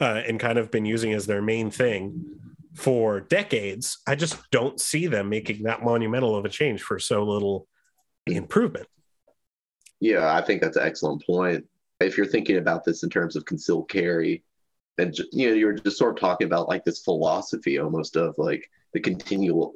uh, 0.00 0.22
and 0.26 0.38
kind 0.38 0.58
of 0.58 0.70
been 0.70 0.86
using 0.86 1.12
as 1.12 1.26
their 1.26 1.42
main 1.42 1.70
thing 1.70 2.24
for 2.74 3.20
decades, 3.20 3.98
I 4.06 4.14
just 4.14 4.38
don't 4.50 4.80
see 4.80 5.06
them 5.06 5.28
making 5.28 5.64
that 5.64 5.82
monumental 5.82 6.36
of 6.36 6.44
a 6.44 6.48
change 6.48 6.82
for 6.82 6.98
so 6.98 7.24
little 7.24 7.66
improvement. 8.26 8.86
Yeah, 9.98 10.34
I 10.34 10.42
think 10.42 10.60
that's 10.62 10.76
an 10.76 10.86
excellent 10.86 11.24
point. 11.26 11.66
If 12.00 12.16
you're 12.16 12.26
thinking 12.26 12.58
about 12.58 12.84
this 12.84 13.02
in 13.02 13.10
terms 13.10 13.36
of 13.36 13.44
concealed 13.44 13.88
carry, 13.88 14.44
and 14.98 15.16
you 15.32 15.48
know, 15.48 15.54
you're 15.54 15.74
just 15.74 15.98
sort 15.98 16.16
of 16.16 16.20
talking 16.20 16.46
about 16.46 16.68
like 16.68 16.84
this 16.84 17.02
philosophy 17.02 17.78
almost 17.78 18.16
of 18.16 18.34
like 18.38 18.70
the 18.92 19.00
continual 19.00 19.74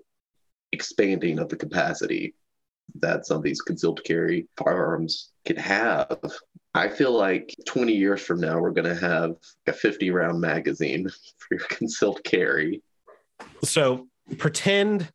expanding 0.72 1.38
of 1.38 1.48
the 1.48 1.56
capacity 1.56 2.35
that 2.96 3.26
some 3.26 3.38
of 3.38 3.42
these 3.42 3.61
concealed 3.61 4.02
carry 4.04 4.48
firearms 4.56 5.30
can 5.44 5.56
have. 5.56 6.18
I 6.74 6.88
feel 6.88 7.12
like 7.12 7.54
20 7.66 7.92
years 7.92 8.20
from 8.20 8.40
now, 8.40 8.61
we're 8.61 8.70
going 8.70 8.94
to 8.94 9.00
have 9.00 9.37
a 9.66 9.72
50 9.72 10.11
round 10.11 10.40
magazine 10.40 11.09
for 11.38 11.54
your 11.56 11.66
concealed 11.68 12.22
carry. 12.24 12.83
So 13.64 14.09
pretend 14.38 15.11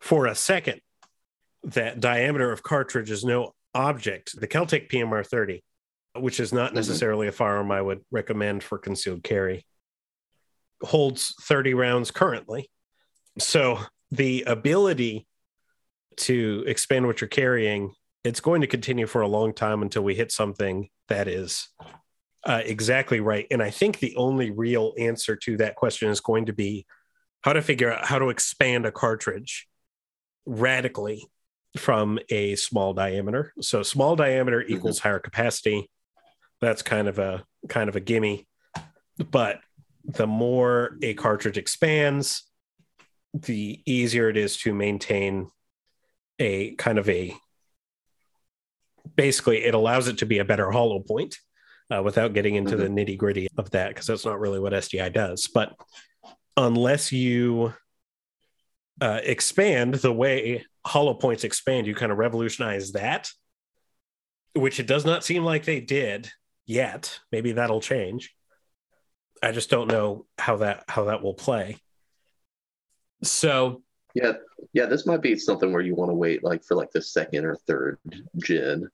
for 0.00 0.26
a 0.26 0.34
second 0.34 0.80
that 1.64 2.00
diameter 2.00 2.52
of 2.52 2.62
cartridge 2.62 3.10
is 3.10 3.24
no 3.24 3.54
object. 3.74 4.38
The 4.40 4.48
Keltec 4.48 4.88
PMR 4.88 5.26
30, 5.26 5.62
which 6.20 6.40
is 6.40 6.52
not 6.52 6.68
mm-hmm. 6.68 6.76
necessarily 6.76 7.26
mm-hmm. 7.26 7.34
a 7.34 7.36
firearm 7.36 7.72
I 7.72 7.82
would 7.82 8.00
recommend 8.10 8.62
for 8.62 8.78
concealed 8.78 9.22
carry, 9.22 9.66
holds 10.82 11.34
30 11.42 11.74
rounds 11.74 12.10
currently. 12.10 12.70
So 13.38 13.78
the 14.10 14.44
ability 14.46 15.26
to 16.18 16.64
expand 16.66 17.06
what 17.06 17.20
you're 17.20 17.28
carrying 17.28 17.92
it's 18.26 18.40
going 18.40 18.60
to 18.60 18.66
continue 18.66 19.06
for 19.06 19.20
a 19.20 19.28
long 19.28 19.52
time 19.52 19.82
until 19.82 20.02
we 20.02 20.14
hit 20.14 20.32
something 20.32 20.88
that 21.08 21.28
is 21.28 21.68
uh, 22.44 22.60
exactly 22.64 23.20
right. 23.20 23.46
And 23.50 23.62
I 23.62 23.70
think 23.70 23.98
the 23.98 24.16
only 24.16 24.50
real 24.50 24.94
answer 24.98 25.36
to 25.36 25.56
that 25.58 25.76
question 25.76 26.10
is 26.10 26.20
going 26.20 26.46
to 26.46 26.52
be 26.52 26.86
how 27.42 27.52
to 27.52 27.62
figure 27.62 27.92
out 27.92 28.04
how 28.04 28.18
to 28.18 28.30
expand 28.30 28.84
a 28.84 28.90
cartridge 28.90 29.68
radically 30.44 31.24
from 31.78 32.18
a 32.28 32.56
small 32.56 32.94
diameter. 32.94 33.52
So 33.60 33.84
small 33.84 34.16
diameter 34.16 34.60
mm-hmm. 34.60 34.74
equals 34.74 34.98
higher 34.98 35.20
capacity. 35.20 35.88
That's 36.60 36.82
kind 36.82 37.08
of 37.08 37.18
a 37.18 37.44
kind 37.68 37.88
of 37.88 37.96
a 37.96 38.00
gimme. 38.00 38.46
But 39.30 39.60
the 40.04 40.26
more 40.26 40.96
a 41.02 41.14
cartridge 41.14 41.58
expands, 41.58 42.44
the 43.34 43.82
easier 43.86 44.28
it 44.28 44.36
is 44.36 44.56
to 44.58 44.74
maintain 44.74 45.50
a 46.38 46.74
kind 46.76 46.98
of 46.98 47.08
a 47.08 47.34
basically 49.14 49.64
it 49.64 49.74
allows 49.74 50.08
it 50.08 50.18
to 50.18 50.26
be 50.26 50.38
a 50.38 50.44
better 50.44 50.70
hollow 50.70 51.00
point 51.00 51.36
uh, 51.94 52.02
without 52.02 52.34
getting 52.34 52.54
into 52.54 52.76
mm-hmm. 52.76 52.94
the 52.94 53.04
nitty 53.04 53.16
gritty 53.16 53.48
of 53.56 53.70
that 53.70 53.88
because 53.88 54.06
that's 54.06 54.24
not 54.24 54.40
really 54.40 54.58
what 54.58 54.72
SDI 54.72 55.12
does. 55.12 55.48
But 55.48 55.74
unless 56.56 57.12
you 57.12 57.74
uh, 59.00 59.20
expand 59.22 59.94
the 59.94 60.12
way 60.12 60.64
hollow 60.84 61.14
points 61.14 61.44
expand, 61.44 61.86
you 61.86 61.94
kind 61.94 62.12
of 62.12 62.18
revolutionize 62.18 62.92
that, 62.92 63.30
which 64.54 64.80
it 64.80 64.86
does 64.86 65.04
not 65.04 65.24
seem 65.24 65.44
like 65.44 65.64
they 65.64 65.80
did 65.80 66.30
yet. 66.66 67.20
Maybe 67.32 67.52
that'll 67.52 67.80
change. 67.80 68.34
I 69.42 69.52
just 69.52 69.70
don't 69.70 69.88
know 69.90 70.26
how 70.38 70.56
that 70.56 70.84
how 70.88 71.04
that 71.04 71.22
will 71.22 71.34
play. 71.34 71.78
So 73.22 73.82
yeah, 74.14 74.32
yeah, 74.72 74.86
this 74.86 75.06
might 75.06 75.22
be 75.22 75.36
something 75.36 75.72
where 75.72 75.82
you 75.82 75.94
want 75.94 76.10
to 76.10 76.14
wait 76.14 76.42
like 76.42 76.64
for 76.64 76.74
like 76.74 76.90
the 76.90 77.02
second 77.02 77.44
or 77.44 77.56
third 77.66 77.98
gen. 78.38 78.88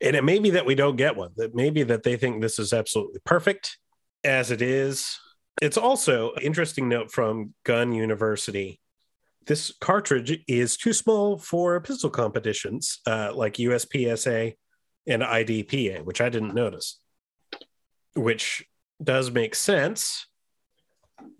And 0.00 0.16
it 0.16 0.24
may 0.24 0.38
be 0.38 0.50
that 0.50 0.66
we 0.66 0.74
don't 0.74 0.96
get 0.96 1.16
one. 1.16 1.30
That 1.36 1.54
maybe 1.54 1.82
that 1.84 2.02
they 2.02 2.16
think 2.16 2.40
this 2.40 2.58
is 2.58 2.72
absolutely 2.72 3.20
perfect, 3.24 3.78
as 4.24 4.50
it 4.50 4.62
is. 4.62 5.18
It's 5.62 5.76
also 5.76 6.32
an 6.32 6.42
interesting 6.42 6.88
note 6.88 7.12
from 7.12 7.54
Gun 7.64 7.92
University. 7.92 8.80
This 9.46 9.72
cartridge 9.80 10.42
is 10.48 10.76
too 10.76 10.94
small 10.94 11.38
for 11.38 11.78
pistol 11.80 12.10
competitions 12.10 13.00
uh, 13.06 13.32
like 13.34 13.54
USPSA 13.54 14.54
and 15.06 15.22
IDPA, 15.22 16.04
which 16.04 16.20
I 16.20 16.30
didn't 16.30 16.54
notice, 16.54 17.00
which 18.14 18.64
does 19.02 19.30
make 19.30 19.54
sense. 19.54 20.26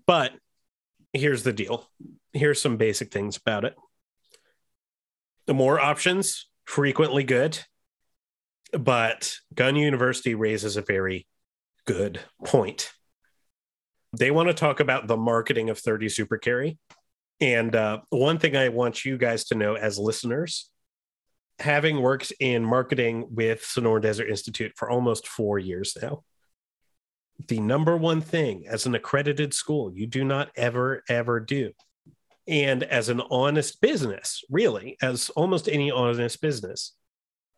But 0.05 0.33
here's 1.13 1.43
the 1.43 1.53
deal 1.53 1.89
here's 2.33 2.61
some 2.61 2.77
basic 2.77 3.11
things 3.11 3.37
about 3.37 3.65
it. 3.65 3.75
The 5.47 5.53
more 5.53 5.79
options, 5.79 6.47
frequently 6.65 7.23
good. 7.23 7.59
But 8.71 9.35
Gun 9.53 9.75
University 9.75 10.35
raises 10.35 10.75
a 10.75 10.81
very 10.81 11.27
good 11.85 12.19
point. 12.43 12.91
They 14.17 14.31
want 14.31 14.49
to 14.49 14.53
talk 14.53 14.79
about 14.79 15.07
the 15.07 15.17
marketing 15.17 15.69
of 15.69 15.79
30 15.79 16.09
Super 16.09 16.37
Carry. 16.37 16.77
And 17.39 17.75
uh, 17.75 17.99
one 18.09 18.37
thing 18.37 18.55
I 18.55 18.69
want 18.69 19.05
you 19.05 19.17
guys 19.17 19.45
to 19.45 19.55
know 19.55 19.75
as 19.75 19.97
listeners, 19.97 20.69
having 21.59 22.01
worked 22.01 22.33
in 22.39 22.65
marketing 22.65 23.27
with 23.29 23.61
Sonoran 23.61 24.01
Desert 24.01 24.29
Institute 24.29 24.73
for 24.75 24.89
almost 24.89 25.27
four 25.27 25.59
years 25.59 25.95
now, 26.01 26.23
the 27.47 27.59
number 27.59 27.97
one 27.97 28.21
thing 28.21 28.65
as 28.67 28.85
an 28.85 28.95
accredited 28.95 29.53
school 29.53 29.91
you 29.93 30.07
do 30.07 30.23
not 30.23 30.49
ever, 30.55 31.03
ever 31.09 31.39
do. 31.39 31.71
And 32.47 32.83
as 32.83 33.09
an 33.09 33.21
honest 33.31 33.81
business, 33.81 34.43
really, 34.49 34.97
as 35.01 35.29
almost 35.31 35.67
any 35.67 35.91
honest 35.91 36.41
business 36.41 36.95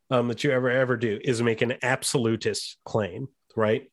um, 0.09 0.29
that 0.29 0.43
you 0.43 0.51
ever, 0.51 0.69
ever 0.69 0.95
do, 0.95 1.19
is 1.21 1.41
make 1.41 1.61
an 1.61 1.75
absolutist 1.83 2.77
claim, 2.85 3.27
right? 3.55 3.89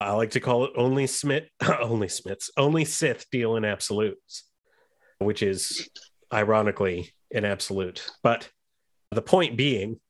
I 0.00 0.12
like 0.12 0.32
to 0.32 0.40
call 0.40 0.64
it 0.66 0.72
only 0.76 1.06
Smith, 1.06 1.44
only 1.80 2.08
Smiths, 2.08 2.50
only 2.56 2.84
Sith 2.84 3.26
deal 3.30 3.56
in 3.56 3.64
absolutes, 3.64 4.44
which 5.18 5.42
is 5.42 5.88
ironically 6.32 7.14
an 7.32 7.44
absolute. 7.44 8.06
But 8.22 8.48
the 9.10 9.22
point 9.22 9.56
being, 9.56 10.00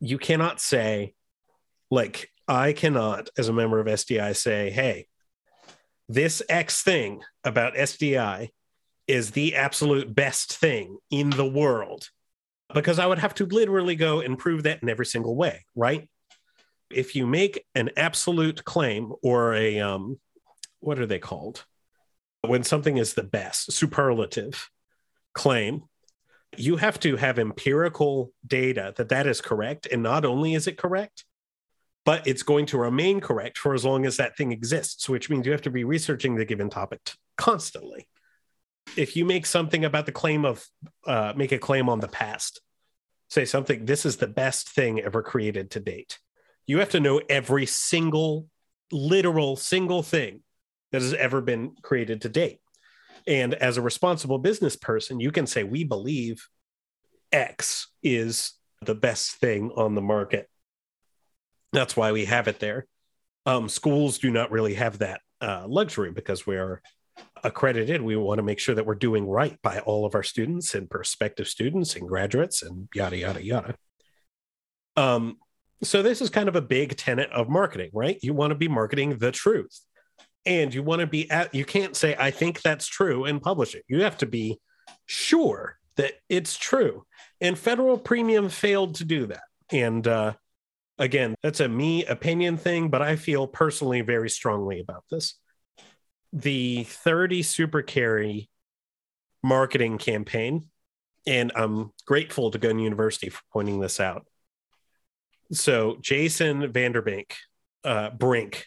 you 0.00 0.18
cannot 0.18 0.60
say, 0.60 1.14
like, 1.90 2.30
I 2.48 2.72
cannot, 2.72 3.28
as 3.36 3.48
a 3.48 3.52
member 3.52 3.80
of 3.80 3.86
SDI, 3.86 4.36
say, 4.36 4.70
hey, 4.70 5.06
this 6.08 6.42
X 6.48 6.82
thing 6.82 7.22
about 7.44 7.74
SDI 7.74 8.50
is 9.06 9.32
the 9.32 9.56
absolute 9.56 10.14
best 10.14 10.56
thing 10.56 10.98
in 11.10 11.30
the 11.30 11.46
world. 11.46 12.10
Because 12.74 12.98
I 12.98 13.06
would 13.06 13.18
have 13.18 13.34
to 13.34 13.46
literally 13.46 13.94
go 13.94 14.20
and 14.20 14.38
prove 14.38 14.64
that 14.64 14.82
in 14.82 14.88
every 14.88 15.06
single 15.06 15.36
way, 15.36 15.64
right? 15.76 16.08
if 16.90 17.16
you 17.16 17.26
make 17.26 17.64
an 17.74 17.90
absolute 17.96 18.64
claim 18.64 19.12
or 19.22 19.54
a 19.54 19.80
um, 19.80 20.18
what 20.80 20.98
are 20.98 21.06
they 21.06 21.18
called? 21.18 21.64
When 22.42 22.62
something 22.62 22.96
is 22.96 23.14
the 23.14 23.24
best 23.24 23.72
superlative 23.72 24.70
claim 25.34 25.84
you 26.56 26.76
have 26.76 26.98
to 26.98 27.16
have 27.16 27.38
empirical 27.38 28.32
data 28.46 28.94
that 28.96 29.10
that 29.10 29.26
is 29.26 29.42
correct. 29.42 29.86
And 29.92 30.02
not 30.02 30.24
only 30.24 30.54
is 30.54 30.66
it 30.66 30.78
correct 30.78 31.25
but 32.06 32.26
it's 32.26 32.42
going 32.42 32.64
to 32.64 32.78
remain 32.78 33.20
correct 33.20 33.58
for 33.58 33.74
as 33.74 33.84
long 33.84 34.06
as 34.06 34.16
that 34.16 34.36
thing 34.36 34.52
exists 34.52 35.08
which 35.08 35.28
means 35.28 35.44
you 35.44 35.52
have 35.52 35.62
to 35.62 35.70
be 35.70 35.84
researching 35.84 36.34
the 36.34 36.44
given 36.44 36.70
topic 36.70 37.00
constantly 37.36 38.08
if 38.96 39.16
you 39.16 39.26
make 39.26 39.44
something 39.44 39.84
about 39.84 40.06
the 40.06 40.12
claim 40.12 40.46
of 40.46 40.64
uh, 41.06 41.34
make 41.36 41.52
a 41.52 41.58
claim 41.58 41.88
on 41.88 42.00
the 42.00 42.08
past 42.08 42.62
say 43.28 43.44
something 43.44 43.84
this 43.84 44.06
is 44.06 44.16
the 44.16 44.26
best 44.26 44.70
thing 44.70 45.00
ever 45.00 45.22
created 45.22 45.70
to 45.70 45.80
date 45.80 46.18
you 46.66 46.78
have 46.78 46.90
to 46.90 47.00
know 47.00 47.20
every 47.28 47.66
single 47.66 48.48
literal 48.92 49.56
single 49.56 50.02
thing 50.02 50.40
that 50.92 51.02
has 51.02 51.14
ever 51.14 51.40
been 51.40 51.74
created 51.82 52.22
to 52.22 52.28
date. 52.28 52.60
And 53.26 53.54
as 53.54 53.76
a 53.76 53.82
responsible 53.82 54.38
business 54.38 54.76
person, 54.76 55.20
you 55.20 55.32
can 55.32 55.46
say, 55.46 55.64
we 55.64 55.84
believe 55.84 56.48
X 57.32 57.88
is 58.02 58.52
the 58.82 58.94
best 58.94 59.32
thing 59.32 59.72
on 59.76 59.94
the 59.94 60.02
market. 60.02 60.48
That's 61.72 61.96
why 61.96 62.12
we 62.12 62.24
have 62.26 62.48
it 62.48 62.60
there. 62.60 62.86
Um, 63.44 63.68
schools 63.68 64.18
do 64.18 64.30
not 64.30 64.50
really 64.50 64.74
have 64.74 64.98
that 64.98 65.20
uh, 65.40 65.66
luxury 65.68 66.10
because 66.10 66.46
we 66.46 66.56
are 66.56 66.82
accredited. 67.44 68.02
We 68.02 68.16
want 68.16 68.38
to 68.38 68.42
make 68.42 68.58
sure 68.58 68.74
that 68.74 68.86
we're 68.86 68.94
doing 68.94 69.26
right 69.26 69.60
by 69.62 69.80
all 69.80 70.04
of 70.04 70.14
our 70.14 70.22
students 70.22 70.74
and 70.74 70.90
prospective 70.90 71.48
students 71.48 71.94
and 71.94 72.08
graduates 72.08 72.62
and 72.62 72.88
yada, 72.94 73.16
yada, 73.16 73.44
yada. 73.44 73.74
Um, 74.96 75.36
so 75.82 76.02
this 76.02 76.20
is 76.20 76.30
kind 76.30 76.48
of 76.48 76.56
a 76.56 76.62
big 76.62 76.96
tenet 76.96 77.30
of 77.30 77.48
marketing, 77.48 77.90
right? 77.92 78.18
You 78.22 78.34
want 78.34 78.50
to 78.50 78.56
be 78.56 78.68
marketing 78.68 79.18
the 79.18 79.30
truth. 79.30 79.80
And 80.44 80.72
you 80.72 80.82
want 80.82 81.00
to 81.00 81.06
be 81.06 81.28
at 81.30 81.52
you 81.54 81.64
can't 81.64 81.96
say 81.96 82.14
I 82.16 82.30
think 82.30 82.62
that's 82.62 82.86
true 82.86 83.24
and 83.24 83.42
publish 83.42 83.74
it. 83.74 83.84
You 83.88 84.02
have 84.02 84.16
to 84.18 84.26
be 84.26 84.60
sure 85.04 85.76
that 85.96 86.12
it's 86.28 86.56
true. 86.56 87.04
And 87.40 87.58
federal 87.58 87.98
premium 87.98 88.48
failed 88.48 88.94
to 88.96 89.04
do 89.04 89.26
that. 89.26 89.42
And 89.72 90.06
uh 90.06 90.34
again, 90.98 91.34
that's 91.42 91.60
a 91.60 91.68
me 91.68 92.04
opinion 92.04 92.56
thing, 92.56 92.88
but 92.88 93.02
I 93.02 93.16
feel 93.16 93.46
personally 93.46 94.00
very 94.00 94.30
strongly 94.30 94.80
about 94.80 95.04
this. 95.10 95.34
The 96.32 96.84
30 96.84 97.42
super 97.42 97.82
carry 97.82 98.48
marketing 99.42 99.98
campaign, 99.98 100.68
and 101.26 101.52
I'm 101.54 101.92
grateful 102.06 102.50
to 102.50 102.58
Gun 102.58 102.78
University 102.78 103.28
for 103.28 103.42
pointing 103.52 103.80
this 103.80 104.00
out 104.00 104.26
so 105.52 105.96
Jason 106.00 106.72
Vanderbank, 106.72 107.32
uh, 107.84 108.10
Brink, 108.10 108.66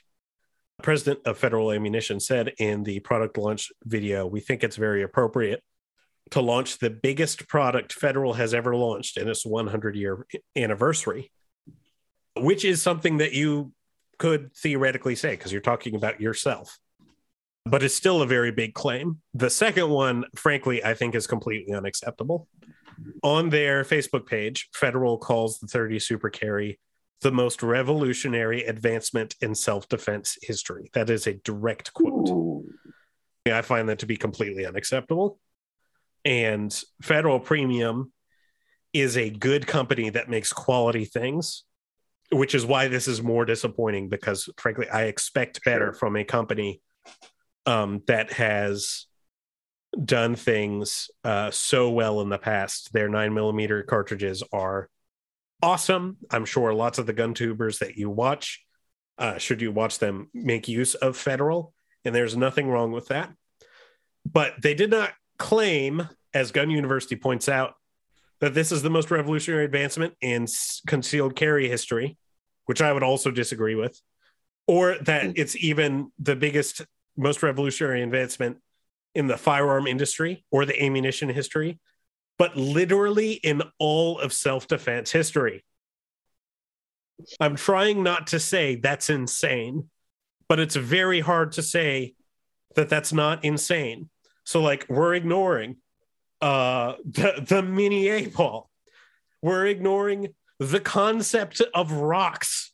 president 0.82 1.20
of 1.26 1.38
Federal 1.38 1.72
Ammunition, 1.72 2.20
said 2.20 2.54
in 2.58 2.84
the 2.84 3.00
product 3.00 3.38
launch 3.38 3.72
video, 3.84 4.26
we 4.26 4.40
think 4.40 4.64
it's 4.64 4.78
very 4.78 5.04
appropriate 5.04 5.62
to 6.32 6.42
launch 6.42 6.78
the 6.78 6.90
biggest 6.90 7.48
product 7.48 7.92
Federal 7.92 8.34
has 8.34 8.54
ever 8.54 8.76
launched 8.76 9.18
in 9.18 9.28
its 9.28 9.46
100 9.46 9.96
year 9.96 10.26
anniversary, 10.56 11.32
which 12.42 12.66
is 12.66 12.82
something 12.82 13.18
that 13.18 13.34
you 13.34 13.72
could 14.18 14.54
theoretically 14.56 15.16
say 15.16 15.32
because 15.32 15.52
you're 15.52 15.62
talking 15.62 15.96
about 15.96 16.20
yourself. 16.20 16.78
But 17.66 17.84
it's 17.84 17.96
still 17.96 18.22
a 18.22 18.28
very 18.28 18.52
big 18.52 18.74
claim. 18.74 19.22
The 19.34 19.50
second 19.50 19.90
one, 19.90 20.26
frankly, 20.36 20.84
I 20.84 20.94
think 20.94 21.14
is 21.16 21.28
completely 21.28 21.74
unacceptable 21.74 22.48
on 23.24 23.50
their 23.50 23.84
Facebook 23.84 24.26
page, 24.26 24.70
Federal 24.74 25.18
calls 25.18 25.60
the 25.60 25.68
30 25.68 26.00
Super 26.00 26.30
Carry 26.30 26.80
the 27.22 27.32
most 27.32 27.62
revolutionary 27.62 28.64
advancement 28.64 29.36
in 29.42 29.54
self 29.54 29.90
defense 29.90 30.38
history. 30.42 30.90
That 30.94 31.10
is 31.10 31.28
a 31.28 31.34
direct 31.34 31.94
quote. 31.94 32.30
Ooh. 32.30 32.66
I 33.46 33.62
find 33.62 33.90
that 33.90 34.00
to 34.00 34.06
be 34.06 34.16
completely 34.16 34.66
unacceptable. 34.66 35.40
And 36.24 36.72
Federal 37.02 37.40
Premium 37.40 38.14
is 38.94 39.18
a 39.18 39.30
good 39.30 39.66
company 39.66 40.10
that 40.12 40.30
makes 40.30 40.54
quality 40.54 41.06
things, 41.06 41.64
which 42.32 42.54
is 42.54 42.66
why 42.66 42.88
this 42.88 43.08
is 43.08 43.22
more 43.22 43.46
disappointing 43.46 44.10
because, 44.10 44.50
frankly, 44.58 44.88
I 44.90 45.04
expect 45.04 45.64
better 45.64 45.88
sure. 45.88 45.94
from 45.94 46.16
a 46.16 46.24
company 46.24 46.82
um, 47.66 48.04
that 48.08 48.32
has 48.34 49.06
done 50.06 50.36
things 50.36 51.10
uh, 51.24 51.52
so 51.52 51.90
well 51.90 52.22
in 52.22 52.30
the 52.30 52.38
past. 52.38 52.94
Their 52.94 53.10
nine 53.10 53.34
millimeter 53.34 53.82
cartridges 53.84 54.44
are 54.54 54.90
awesome. 55.62 56.18
I'm 56.30 56.46
sure 56.46 56.74
lots 56.74 57.00
of 57.00 57.06
the 57.06 57.14
gun 57.14 57.34
tubers 57.34 57.80
that 57.80 57.96
you 57.96 58.10
watch, 58.10 58.64
uh, 59.18 59.38
should 59.38 59.62
you 59.62 59.72
watch 59.72 60.00
them, 60.00 60.30
make 60.34 60.68
use 60.68 60.96
of 60.96 61.18
federal, 61.18 61.74
and 62.06 62.14
there's 62.14 62.38
nothing 62.38 62.70
wrong 62.70 62.92
with 62.92 63.08
that. 63.08 63.32
But 64.32 64.62
they 64.62 64.74
did 64.74 64.92
not 64.92 65.12
claim, 65.38 66.08
as 66.34 66.52
Gun 66.52 66.70
University 66.70 67.16
points 67.16 67.50
out, 67.50 67.74
that 68.42 68.54
this 68.54 68.72
is 68.72 68.82
the 68.82 68.90
most 68.90 69.12
revolutionary 69.12 69.66
advancement 69.66 70.14
in 70.22 70.48
concealed 70.88 71.36
carry 71.36 71.68
history, 71.68 72.18
which 72.66 72.82
I 72.82 72.94
would 72.94 73.04
also 73.04 73.32
disagree 73.32 73.76
with, 73.76 74.00
or 74.68 74.98
that 75.02 75.26
hmm. 75.26 75.32
it's 75.36 75.56
even 75.58 76.12
the 76.20 76.36
biggest, 76.36 76.82
most 77.18 77.44
revolutionary 77.44 78.02
advancement 78.02 78.58
in 79.16 79.28
the 79.28 79.38
firearm 79.38 79.88
industry 79.88 80.46
or 80.52 80.66
the 80.66 80.82
ammunition 80.82 81.30
history, 81.30 81.80
but 82.38 82.56
literally 82.56 83.34
in 83.34 83.62
all 83.80 84.20
of 84.20 84.32
self 84.32 84.68
defense 84.68 85.12
history. 85.12 85.64
I'm 87.40 87.58
trying 87.58 88.02
not 88.02 88.28
to 88.28 88.40
say 88.40 88.76
that's 88.76 89.10
insane, 89.10 89.90
but 90.48 90.60
it's 90.60 90.76
very 90.76 91.20
hard 91.20 91.54
to 91.54 91.62
say 91.62 92.14
that 92.76 92.88
that's 92.88 93.12
not 93.12 93.44
insane. 93.44 94.10
So, 94.46 94.62
like, 94.62 94.86
we're 94.88 95.16
ignoring 95.16 95.78
uh, 96.42 96.94
the, 97.06 97.46
the 97.48 97.62
mini 97.62 98.08
eight 98.08 98.34
ball, 98.34 98.70
we're 99.42 99.68
ignoring 99.68 100.34
the 100.60 100.80
concept 100.80 101.62
of 101.74 101.92
rocks 101.92 102.70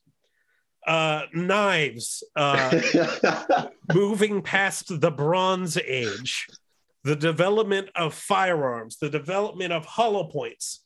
uh, 0.85 1.23
knives, 1.33 2.23
uh, 2.35 3.67
moving 3.93 4.41
past 4.41 5.01
the 5.01 5.11
Bronze 5.11 5.77
Age, 5.77 6.47
the 7.03 7.15
development 7.15 7.89
of 7.95 8.13
firearms, 8.13 8.97
the 8.97 9.09
development 9.09 9.73
of 9.73 9.85
hollow 9.85 10.25
points, 10.25 10.83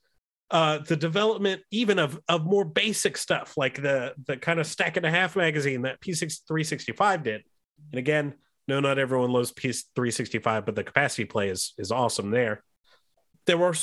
uh, 0.52 0.80
the 0.80 0.96
development 0.96 1.62
even 1.72 2.00
of 2.00 2.20
of 2.28 2.46
more 2.46 2.66
basic 2.66 3.18
stuff 3.18 3.56
like 3.56 3.82
the 3.82 4.14
the 4.26 4.38
kind 4.38 4.60
of 4.60 4.66
stack 4.66 4.98
and 4.98 5.06
a 5.06 5.12
half 5.12 5.36
magazine 5.36 5.84
that 5.84 6.02
P365 6.02 7.24
did. 7.24 7.44
And 7.92 8.00
again, 8.00 8.34
no, 8.68 8.80
not 8.80 9.00
everyone 9.00 9.32
loves 9.32 9.52
P365, 9.52 10.66
but 10.66 10.76
the 10.76 10.84
capacity 10.84 11.26
play 11.26 11.50
is 11.50 11.74
is 11.78 11.92
awesome 11.92 12.32
there. 12.32 12.64
There 13.50 13.58
were, 13.58 13.74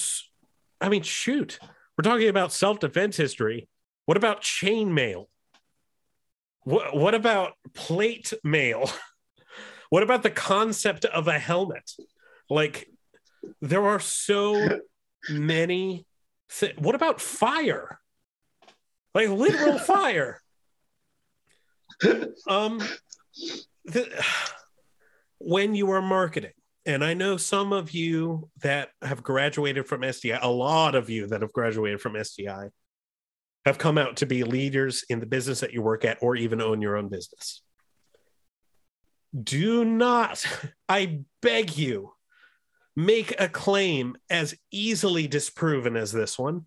I 0.81 0.89
mean, 0.89 1.03
shoot, 1.03 1.59
we're 1.99 2.09
talking 2.09 2.29
about 2.29 2.53
self 2.53 2.79
defense 2.79 3.17
history. 3.17 3.67
What 4.05 4.17
about 4.17 4.41
chain 4.41 4.95
mail? 4.95 5.29
What 6.63 6.97
what 6.97 7.17
about 7.17 7.55
plate 7.75 8.33
mail? 8.45 8.89
what 9.91 10.05
about 10.05 10.23
the 10.23 10.31
concept 10.31 11.05
of 11.05 11.27
a 11.27 11.41
helmet? 11.41 11.91
Like, 12.49 12.89
there 13.61 13.85
are 13.85 13.99
so 13.99 14.79
many 15.29 16.07
th- 16.49 16.79
what 16.79 16.95
about 16.95 17.21
fire? 17.21 17.99
Like 19.17 19.31
literal 19.31 19.79
fire. 19.81 20.41
Um, 22.47 22.81
the, 23.85 24.25
when 25.41 25.75
you 25.75 25.91
are 25.91 26.03
marketing, 26.03 26.53
and 26.87 27.05
I 27.05 27.15
know 27.15 27.37
some 27.37 27.73
of 27.73 27.91
you 27.91 28.49
that 28.63 28.91
have 29.03 29.23
graduated 29.23 29.87
from 29.87 30.03
SDI, 30.03 30.39
a 30.41 30.49
lot 30.49 30.95
of 30.95 31.11
you 31.11 31.27
that 31.27 31.43
have 31.43 31.53
graduated 31.53 32.01
from 32.01 32.15
SDI 32.15 32.71
have 33.65 33.77
come 33.77 33.99
out 33.99 34.17
to 34.19 34.27
be 34.27 34.45
leaders 34.45 35.05
in 35.11 35.19
the 35.19 35.27
business 35.27 35.61
that 35.61 35.73
you 35.73 35.83
work 35.83 36.05
at 36.05 36.19
or 36.23 36.37
even 36.37 36.63
own 36.63 36.81
your 36.81 36.97
own 36.97 37.09
business. 37.09 37.63
Do 39.43 39.85
not, 39.85 40.47
I 40.89 41.23
beg 41.43 41.77
you, 41.77 42.13
make 42.95 43.39
a 43.41 43.49
claim 43.49 44.17
as 44.31 44.55
easily 44.71 45.27
disproven 45.27 45.97
as 45.97 46.13
this 46.13 46.39
one. 46.39 46.67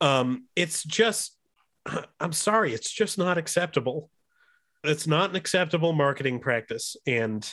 Um, 0.00 0.48
it's 0.56 0.82
just, 0.82 1.38
I'm 2.20 2.32
sorry, 2.32 2.74
it's 2.74 2.90
just 2.90 3.16
not 3.16 3.38
acceptable. 3.38 4.10
It's 4.82 5.06
not 5.06 5.30
an 5.30 5.36
acceptable 5.36 5.92
marketing 5.92 6.40
practice. 6.40 6.96
And 7.06 7.48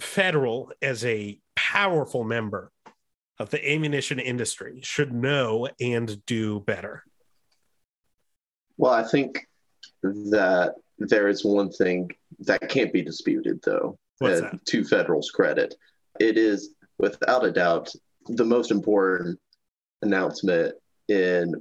Federal, 0.00 0.72
as 0.82 1.04
a 1.04 1.40
powerful 1.56 2.24
member 2.24 2.70
of 3.38 3.50
the 3.50 3.72
ammunition 3.72 4.18
industry, 4.18 4.80
should 4.82 5.12
know 5.12 5.68
and 5.80 6.24
do 6.26 6.60
better. 6.60 7.04
Well, 8.76 8.92
I 8.92 9.02
think 9.02 9.46
that 10.02 10.74
there 10.98 11.28
is 11.28 11.44
one 11.44 11.70
thing 11.70 12.10
that 12.40 12.68
can't 12.68 12.92
be 12.92 13.02
disputed, 13.02 13.60
though, 13.64 13.98
uh, 14.22 14.50
to 14.66 14.84
Federal's 14.84 15.30
credit 15.30 15.74
it 16.18 16.36
is 16.36 16.74
without 16.98 17.44
a 17.44 17.52
doubt 17.52 17.92
the 18.26 18.44
most 18.44 18.70
important 18.70 19.38
announcement 20.02 20.74
in 21.08 21.54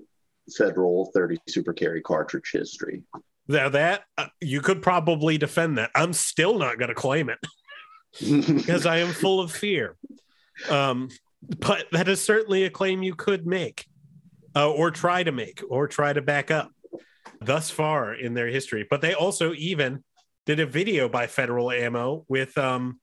federal 0.58 1.12
30 1.14 1.38
super 1.48 1.74
carry 1.74 2.02
cartridge 2.02 2.50
history. 2.52 3.04
Now 3.48 3.70
that 3.70 4.04
uh, 4.18 4.28
you 4.42 4.62
could 4.62 4.82
probably 4.82 5.38
defend 5.38 5.78
that. 5.78 5.92
I'm 5.96 6.14
still 6.14 6.58
not 6.58 6.78
going 6.78 6.90
to 6.90 6.96
claim 6.96 7.30
it 7.30 7.40
because 8.20 8.86
I 8.86 8.98
am 8.98 9.14
full 9.14 9.40
of 9.40 9.52
fear. 9.52 9.96
Um, 10.70 11.10
but 11.60 11.86
that 11.92 12.08
is 12.08 12.24
certainly 12.24 12.64
a 12.64 12.70
claim 12.70 13.04
you 13.04 13.16
could 13.16 13.46
make, 13.46 13.86
uh, 14.56 14.72
or 14.72 14.92
try 14.92 15.24
to 15.24 15.32
make, 15.32 15.62
or 15.70 15.88
try 15.88 16.14
to 16.14 16.22
back 16.22 16.52
up. 16.52 16.72
Thus 17.40 17.70
far 17.70 18.16
in 18.16 18.34
their 18.34 18.48
history, 18.48 18.88
but 18.90 19.02
they 19.02 19.14
also 19.14 19.54
even 19.54 20.04
did 20.48 20.60
a 20.60 20.66
video 20.66 21.08
by 21.08 21.28
Federal 21.28 21.72
Ammo 21.72 22.26
with 22.28 22.58
um, 22.58 23.00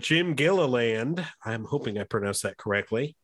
Jim 0.00 0.34
Gilliland, 0.34 1.24
I'm 1.44 1.64
hoping 1.64 1.98
I 1.98 2.04
pronounced 2.04 2.42
that 2.42 2.56
correctly, 2.56 3.16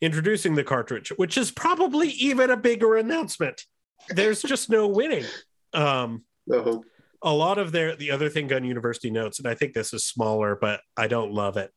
introducing 0.00 0.54
the 0.54 0.64
cartridge, 0.64 1.10
which 1.16 1.36
is 1.36 1.50
probably 1.50 2.08
even 2.08 2.50
a 2.50 2.56
bigger 2.56 2.96
announcement. 2.96 3.64
There's 4.08 4.42
just 4.42 4.70
no 4.70 4.88
winning. 4.88 5.24
Um, 5.72 6.24
uh-huh. 6.52 6.78
A 7.24 7.32
lot 7.32 7.58
of 7.58 7.72
their 7.72 7.94
the 7.96 8.10
other 8.10 8.28
thing 8.28 8.48
Gun 8.48 8.64
University 8.64 9.10
notes, 9.10 9.38
and 9.38 9.48
I 9.48 9.54
think 9.54 9.74
this 9.74 9.92
is 9.92 10.06
smaller, 10.06 10.56
but 10.60 10.80
I 10.96 11.06
don't 11.06 11.32
love 11.32 11.56
it, 11.56 11.70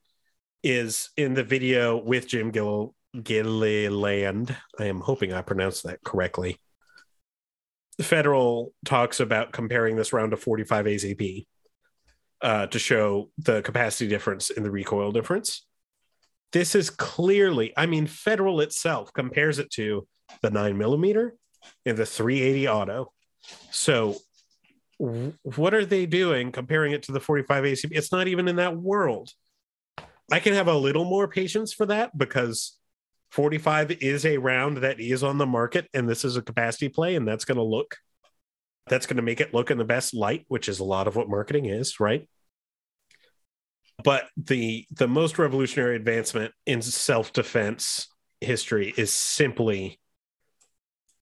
is 0.63 1.09
in 1.17 1.33
the 1.33 1.43
video 1.43 1.97
with 1.97 2.27
Jim 2.27 2.51
Gill 2.51 2.95
Gilliland. 3.21 4.55
I 4.79 4.85
am 4.85 4.99
hoping 4.99 5.33
I 5.33 5.41
pronounced 5.41 5.83
that 5.83 6.03
correctly. 6.03 6.57
Federal 8.01 8.73
talks 8.83 9.19
about 9.19 9.53
comparing 9.53 9.95
this 9.95 10.11
round 10.11 10.31
to 10.31 10.37
45 10.37 10.85
ACP 10.85 11.45
uh, 12.41 12.67
to 12.67 12.79
show 12.79 13.31
the 13.37 13.61
capacity 13.61 14.07
difference 14.07 14.49
in 14.49 14.63
the 14.63 14.71
recoil 14.71 15.11
difference. 15.11 15.65
This 16.51 16.75
is 16.75 16.89
clearly, 16.89 17.73
I 17.75 17.85
mean, 17.85 18.07
Federal 18.07 18.61
itself 18.61 19.13
compares 19.13 19.59
it 19.59 19.71
to 19.71 20.07
the 20.41 20.49
nine 20.49 20.77
millimeter 20.77 21.35
and 21.85 21.97
the 21.97 22.05
380 22.05 22.67
auto. 22.67 23.13
So, 23.71 24.17
what 24.97 25.73
are 25.73 25.85
they 25.85 26.05
doing 26.05 26.51
comparing 26.51 26.93
it 26.93 27.03
to 27.03 27.11
the 27.11 27.19
45 27.19 27.63
ACP? 27.63 27.89
It's 27.91 28.11
not 28.11 28.27
even 28.27 28.47
in 28.47 28.57
that 28.57 28.77
world. 28.77 29.31
I 30.31 30.39
can 30.39 30.53
have 30.53 30.67
a 30.67 30.75
little 30.75 31.05
more 31.05 31.27
patience 31.27 31.73
for 31.73 31.85
that 31.87 32.17
because 32.17 32.77
45 33.31 33.91
is 34.01 34.25
a 34.25 34.37
round 34.37 34.77
that 34.77 34.99
is 34.99 35.23
on 35.23 35.37
the 35.37 35.45
market 35.45 35.87
and 35.93 36.07
this 36.07 36.23
is 36.23 36.37
a 36.37 36.41
capacity 36.41 36.89
play 36.89 37.15
and 37.15 37.27
that's 37.27 37.45
going 37.45 37.57
to 37.57 37.63
look 37.63 37.97
that's 38.87 39.07
going 39.07 39.17
to 39.17 39.23
make 39.23 39.41
it 39.41 39.53
look 39.53 39.71
in 39.71 39.77
the 39.77 39.83
best 39.85 40.13
light, 40.13 40.45
which 40.47 40.69
is 40.69 40.79
a 40.79 40.83
lot 40.83 41.07
of 41.07 41.15
what 41.15 41.27
marketing 41.27 41.65
is, 41.65 41.99
right? 41.99 42.27
But 44.03 44.25
the 44.37 44.85
the 44.91 45.07
most 45.07 45.39
revolutionary 45.39 45.95
advancement 45.95 46.53
in 46.65 46.81
self-defense 46.81 48.07
history 48.41 48.93
is 48.95 49.11
simply 49.11 49.99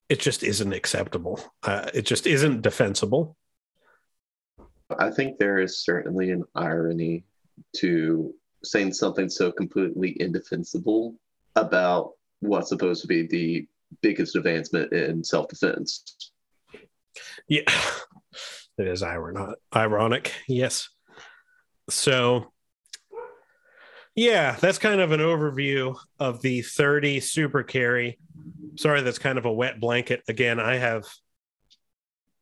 it 0.08 0.20
just 0.20 0.42
isn't 0.42 0.72
acceptable. 0.72 1.40
Uh, 1.62 1.88
it 1.94 2.02
just 2.02 2.26
isn't 2.26 2.62
defensible. 2.62 3.36
I 4.98 5.10
think 5.10 5.38
there 5.38 5.58
is 5.58 5.84
certainly 5.84 6.30
an 6.30 6.44
irony 6.54 7.24
to 7.76 8.34
saying 8.62 8.92
something 8.92 9.28
so 9.28 9.52
completely 9.52 10.16
indefensible 10.20 11.16
about 11.56 12.12
what's 12.40 12.68
supposed 12.68 13.02
to 13.02 13.08
be 13.08 13.26
the 13.26 13.66
biggest 14.02 14.36
advancement 14.36 14.92
in 14.92 15.22
self 15.22 15.48
defense. 15.48 16.32
Yeah, 17.48 17.62
it 18.78 18.88
is 18.88 19.02
ironic. 19.02 19.58
Ironic, 19.74 20.32
yes. 20.48 20.88
So, 21.90 22.52
yeah, 24.14 24.56
that's 24.60 24.78
kind 24.78 25.00
of 25.00 25.12
an 25.12 25.20
overview 25.20 25.96
of 26.18 26.40
the 26.42 26.62
30 26.62 27.20
super 27.20 27.62
carry. 27.62 28.18
Sorry, 28.76 29.02
that's 29.02 29.18
kind 29.18 29.38
of 29.38 29.44
a 29.44 29.52
wet 29.52 29.80
blanket. 29.80 30.22
Again, 30.28 30.58
I 30.58 30.76
have 30.76 31.04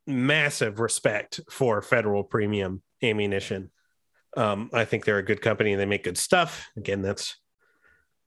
massive 0.06 0.80
respect 0.80 1.40
for 1.50 1.82
Federal 1.82 2.24
Premium 2.24 2.82
ammunition. 3.02 3.70
Um, 4.36 4.70
I 4.72 4.84
think 4.84 5.04
they're 5.04 5.18
a 5.18 5.24
good 5.24 5.42
company 5.42 5.72
and 5.72 5.80
they 5.80 5.86
make 5.86 6.04
good 6.04 6.18
stuff. 6.18 6.70
Again, 6.76 7.02
that's 7.02 7.36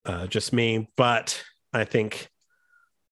uh, 0.06 0.28
just 0.28 0.54
me, 0.54 0.90
but 0.96 1.44
I 1.74 1.84
think 1.84 2.30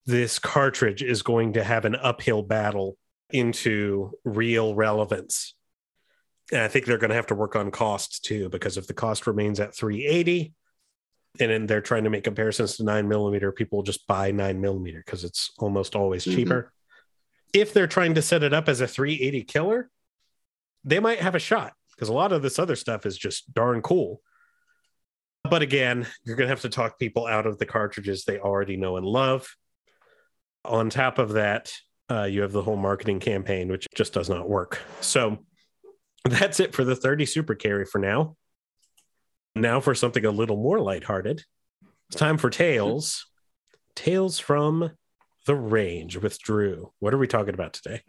this 0.06 0.39
cartridge 0.39 1.02
is 1.02 1.21
going 1.21 1.54
to 1.54 1.63
have 1.63 1.86
an 1.86 1.95
uphill 1.95 2.43
battle 2.43 2.97
into 3.32 4.12
real 4.23 4.76
relevance. 4.76 5.56
And 6.52 6.62
I 6.62 6.67
think 6.67 6.86
they're 6.86 6.97
going 6.97 7.10
to 7.10 7.15
have 7.15 7.28
to 7.28 7.36
work 7.36 7.56
on 7.56 7.71
cost 7.71 8.23
too, 8.23 8.49
because 8.49 8.78
if 8.78 8.86
the 8.86 8.93
cost 8.93 9.26
remains 9.26 9.60
at 9.60 9.76
380 9.76 10.54
and 11.39 11.52
then 11.52 11.65
they're 11.65 11.82
trying 11.82 12.04
to 12.04 12.10
make 12.10 12.23
comparisons 12.23 12.78
to 12.78 12.84
nine 12.84 13.08
millimeter, 13.08 13.52
people 13.52 13.80
will 13.80 13.84
just 13.84 14.06
buy 14.06 14.32
nine 14.32 14.62
millimeter 14.62 15.02
because 15.04 15.23
it's 15.23 15.52
almost 15.58 15.95
always 15.95 16.26
mm-hmm. 16.26 16.36
cheaper. 16.36 16.71
If 17.54 17.74
they're 17.74 17.88
trying 17.88 18.16
to 18.16 18.22
set 18.22 18.44
it 18.44 18.54
up 18.54 18.68
as 18.68 18.82
a 18.82 18.88
380 18.88 19.44
killer, 19.44 19.89
they 20.84 21.00
might 21.00 21.20
have 21.20 21.36
a 21.36 21.39
shot 21.39 21.74
because 21.96 22.10
a 22.10 22.13
lot 22.13 22.32
of 22.32 22.42
this 22.42 22.60
other 22.60 22.76
stuff 22.76 23.06
is 23.06 23.18
just 23.18 23.54
darn 23.54 23.82
cool. 23.82 24.22
But 25.50 25.62
again, 25.62 26.08
you're 26.24 26.36
going 26.36 26.48
to 26.48 26.52
have 26.52 26.62
to 26.62 26.70
talk 26.70 26.98
people 26.98 27.28
out 27.28 27.46
of 27.46 27.58
the 27.58 27.66
cartridges 27.66 28.24
they 28.24 28.39
already 28.39 28.78
know 28.78 28.98
and 28.98 29.06
love. 29.06 29.48
On 30.66 30.89
top 30.89 31.20
of 31.20 31.34
that, 31.34 31.74
uh, 32.10 32.24
you 32.24 32.42
have 32.42 32.52
the 32.52 32.62
whole 32.62 32.78
marketing 32.78 33.20
campaign, 33.20 33.70
which 33.70 33.88
just 33.94 34.13
does 34.13 34.30
not 34.30 34.50
work. 34.50 34.82
So 35.01 35.39
that's 36.24 36.60
it 36.60 36.74
for 36.74 36.84
the 36.84 36.95
30 36.95 37.26
super 37.26 37.56
carry 37.56 37.86
for 37.86 37.99
now. 37.99 38.38
Now 39.56 39.80
for 39.80 39.93
something 39.93 40.26
a 40.26 40.32
little 40.32 40.58
more 40.58 40.80
lighthearted. 40.80 41.43
It's 42.10 42.20
time 42.20 42.38
for 42.38 42.49
Tales. 42.49 43.26
Tales 43.95 44.39
from 44.39 44.91
the 45.46 45.56
Range 45.56 46.18
with 46.18 46.39
Drew. 46.39 46.91
What 47.00 47.14
are 47.14 47.18
we 47.18 47.28
talking 47.28 47.54
about 47.54 47.74
today? 47.74 48.02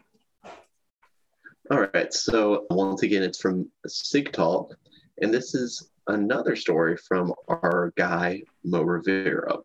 All 1.71 1.87
right. 1.95 2.13
So 2.13 2.67
once 2.71 3.03
again, 3.03 3.23
it's 3.23 3.41
from 3.41 3.71
Sig 3.87 4.33
Talk, 4.33 4.75
and 5.21 5.33
this 5.33 5.55
is 5.55 5.91
another 6.07 6.55
story 6.55 6.97
from 6.97 7.33
our 7.49 7.93
guy 7.97 8.43
Mo 8.65 8.83
Rivera, 8.83 9.57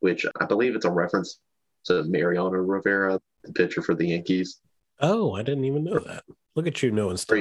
which 0.00 0.26
I 0.40 0.44
believe 0.44 0.76
it's 0.76 0.84
a 0.84 0.90
reference 0.90 1.40
to 1.84 2.04
Mariano 2.04 2.50
Rivera, 2.50 3.18
the 3.44 3.52
pitcher 3.52 3.80
for 3.80 3.94
the 3.94 4.08
Yankees. 4.08 4.60
Oh, 5.00 5.34
I 5.34 5.42
didn't 5.42 5.64
even 5.64 5.84
know 5.84 5.98
that. 6.00 6.24
Look 6.54 6.66
at 6.66 6.82
you 6.82 6.90
knowing 6.90 7.16
stuff. 7.16 7.38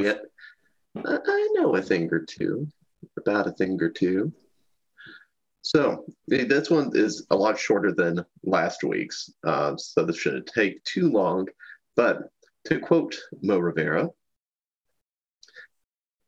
I 1.06 1.50
know 1.54 1.76
a 1.76 1.82
thing 1.82 2.08
or 2.12 2.20
two 2.20 2.68
about 3.18 3.48
a 3.48 3.52
thing 3.52 3.78
or 3.82 3.90
two. 3.90 4.32
So 5.68 6.06
this 6.30 6.70
one 6.70 6.92
is 6.94 7.28
a 7.30 7.36
lot 7.36 7.60
shorter 7.60 7.92
than 7.92 8.24
last 8.42 8.86
week's, 8.86 9.30
uh, 9.46 9.76
so 9.76 10.06
this 10.06 10.18
shouldn't 10.18 10.46
take 10.46 10.82
too 10.86 11.12
long. 11.12 11.50
But 11.98 12.30
to 12.68 12.80
quote 12.80 13.18
Mo 13.42 13.60
Rivera, 13.60 14.10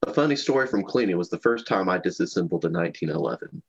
a 0.05 0.13
funny 0.13 0.35
story 0.35 0.67
from 0.67 0.83
cleaning 0.83 1.17
was 1.17 1.29
the 1.29 1.39
first 1.39 1.67
time 1.67 1.87
I 1.87 1.99
disassembled 1.99 2.65
a 2.65 2.69
1911. 2.69 3.63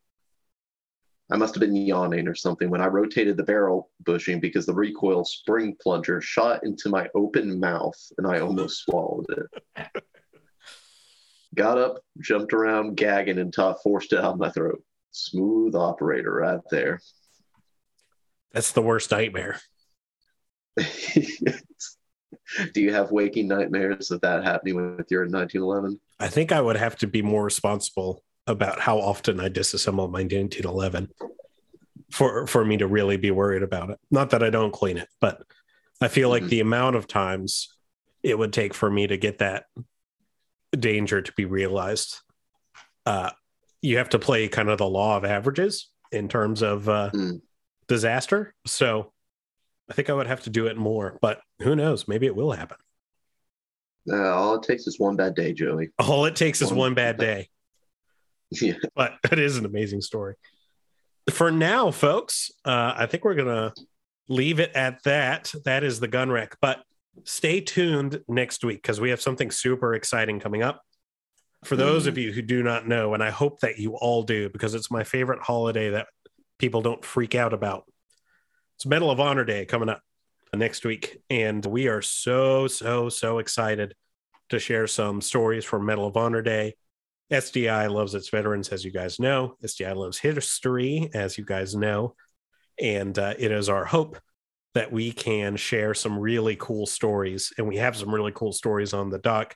I 1.30 1.36
must 1.36 1.54
have 1.54 1.60
been 1.60 1.76
yawning 1.76 2.26
or 2.26 2.34
something 2.34 2.68
when 2.68 2.80
I 2.80 2.88
rotated 2.88 3.36
the 3.36 3.44
barrel 3.44 3.90
bushing 4.04 4.40
because 4.40 4.66
the 4.66 4.74
recoil 4.74 5.24
spring 5.24 5.76
plunger 5.80 6.20
shot 6.20 6.64
into 6.64 6.88
my 6.88 7.08
open 7.14 7.60
mouth 7.60 7.96
and 8.18 8.26
I 8.26 8.40
almost 8.40 8.82
swallowed 8.82 9.26
it. 9.76 9.92
Got 11.54 11.78
up, 11.78 12.00
jumped 12.18 12.52
around, 12.52 12.96
gagging 12.96 13.38
until 13.38 13.68
I 13.68 13.74
forced 13.84 14.12
it 14.12 14.18
out 14.18 14.32
of 14.32 14.38
my 14.40 14.50
throat. 14.50 14.82
Smooth 15.12 15.74
operator 15.74 16.32
right 16.32 16.60
there. 16.70 17.00
That's 18.52 18.72
the 18.72 18.82
worst 18.82 19.10
nightmare. 19.10 19.60
Do 20.76 20.84
you 22.80 22.92
have 22.92 23.12
waking 23.12 23.48
nightmares 23.48 24.10
of 24.10 24.20
that 24.22 24.44
happening 24.44 24.96
with 24.96 25.10
your 25.10 25.22
1911? 25.22 26.00
I 26.18 26.28
think 26.28 26.52
I 26.52 26.60
would 26.60 26.76
have 26.76 26.96
to 26.98 27.06
be 27.06 27.22
more 27.22 27.44
responsible 27.44 28.22
about 28.46 28.80
how 28.80 28.98
often 28.98 29.40
I 29.40 29.48
disassemble 29.48 30.10
my 30.10 30.22
1911 30.22 31.08
for 32.10 32.46
for 32.46 32.64
me 32.64 32.76
to 32.78 32.88
really 32.88 33.16
be 33.16 33.30
worried 33.30 33.62
about 33.62 33.90
it. 33.90 33.98
Not 34.10 34.30
that 34.30 34.42
I 34.42 34.50
don't 34.50 34.72
clean 34.72 34.98
it, 34.98 35.08
but 35.20 35.42
I 36.00 36.08
feel 36.08 36.28
like 36.28 36.42
mm-hmm. 36.42 36.50
the 36.50 36.60
amount 36.60 36.96
of 36.96 37.06
times 37.06 37.68
it 38.22 38.38
would 38.38 38.52
take 38.52 38.74
for 38.74 38.90
me 38.90 39.06
to 39.06 39.16
get 39.16 39.38
that 39.38 39.66
danger 40.72 41.22
to 41.22 41.32
be 41.32 41.44
realized. 41.44 42.18
Uh, 43.06 43.30
you 43.82 43.98
have 43.98 44.10
to 44.10 44.18
play 44.18 44.48
kind 44.48 44.68
of 44.68 44.78
the 44.78 44.88
law 44.88 45.16
of 45.16 45.24
averages 45.24 45.88
in 46.12 46.28
terms 46.28 46.62
of 46.62 46.88
uh, 46.88 47.10
mm. 47.12 47.40
disaster. 47.88 48.54
So 48.66 49.12
I 49.90 49.94
think 49.94 50.10
I 50.10 50.14
would 50.14 50.26
have 50.26 50.42
to 50.42 50.50
do 50.50 50.66
it 50.66 50.76
more, 50.76 51.18
but 51.20 51.40
who 51.60 51.74
knows? 51.74 52.06
Maybe 52.06 52.26
it 52.26 52.36
will 52.36 52.52
happen. 52.52 52.76
Uh, 54.10 54.34
all 54.34 54.54
it 54.54 54.62
takes 54.62 54.86
is 54.86 54.98
one 54.98 55.16
bad 55.16 55.34
day, 55.34 55.52
Joey. 55.52 55.90
All 55.98 56.24
it 56.24 56.36
takes 56.36 56.60
one, 56.60 56.66
is 56.66 56.72
one 56.72 56.94
bad 56.94 57.18
day. 57.18 57.48
Yeah. 58.52 58.74
But 58.96 59.18
it 59.30 59.38
is 59.38 59.58
an 59.58 59.64
amazing 59.64 60.00
story. 60.00 60.34
For 61.30 61.52
now, 61.52 61.92
folks, 61.92 62.50
uh, 62.64 62.94
I 62.96 63.06
think 63.06 63.24
we're 63.24 63.36
going 63.36 63.46
to 63.46 63.72
leave 64.28 64.58
it 64.58 64.72
at 64.74 65.04
that. 65.04 65.52
That 65.64 65.84
is 65.84 66.00
the 66.00 66.08
gun 66.08 66.32
wreck. 66.32 66.56
But 66.60 66.82
stay 67.22 67.60
tuned 67.60 68.24
next 68.26 68.64
week 68.64 68.82
because 68.82 69.00
we 69.00 69.10
have 69.10 69.20
something 69.20 69.52
super 69.52 69.94
exciting 69.94 70.40
coming 70.40 70.64
up. 70.64 70.82
For 71.64 71.76
those 71.76 72.04
mm. 72.04 72.08
of 72.08 72.18
you 72.18 72.32
who 72.32 72.42
do 72.42 72.62
not 72.62 72.88
know, 72.88 73.14
and 73.14 73.22
I 73.22 73.30
hope 73.30 73.60
that 73.60 73.78
you 73.78 73.94
all 73.94 74.22
do 74.22 74.48
because 74.48 74.74
it's 74.74 74.90
my 74.90 75.04
favorite 75.04 75.42
holiday 75.42 75.90
that 75.90 76.08
people 76.58 76.82
don't 76.82 77.04
freak 77.04 77.34
out 77.34 77.52
about. 77.52 77.84
It's 78.76 78.86
Medal 78.86 79.10
of 79.10 79.20
Honor 79.20 79.44
Day 79.44 79.66
coming 79.66 79.88
up 79.88 80.00
next 80.54 80.84
week. 80.84 81.18
And 81.28 81.64
we 81.64 81.88
are 81.88 82.02
so, 82.02 82.66
so, 82.66 83.08
so 83.08 83.38
excited 83.38 83.94
to 84.48 84.58
share 84.58 84.86
some 84.86 85.20
stories 85.20 85.64
from 85.64 85.86
Medal 85.86 86.06
of 86.06 86.16
Honor 86.16 86.42
Day 86.42 86.74
SDI 87.30 87.90
loves 87.90 88.14
its 88.14 88.28
veterans, 88.28 88.70
as 88.70 88.84
you 88.84 88.90
guys 88.90 89.20
know. 89.20 89.54
SDI 89.64 89.94
loves 89.94 90.18
history, 90.18 91.10
as 91.14 91.38
you 91.38 91.44
guys 91.44 91.74
know. 91.76 92.14
And 92.80 93.16
uh, 93.18 93.34
it 93.38 93.52
is 93.52 93.68
our 93.68 93.84
hope 93.84 94.18
that 94.74 94.90
we 94.90 95.12
can 95.12 95.56
share 95.56 95.94
some 95.94 96.18
really 96.18 96.56
cool 96.56 96.86
stories. 96.86 97.52
And 97.56 97.68
we 97.68 97.76
have 97.76 97.96
some 97.96 98.12
really 98.12 98.32
cool 98.32 98.52
stories 98.52 98.92
on 98.92 99.10
the 99.10 99.18
doc 99.18 99.54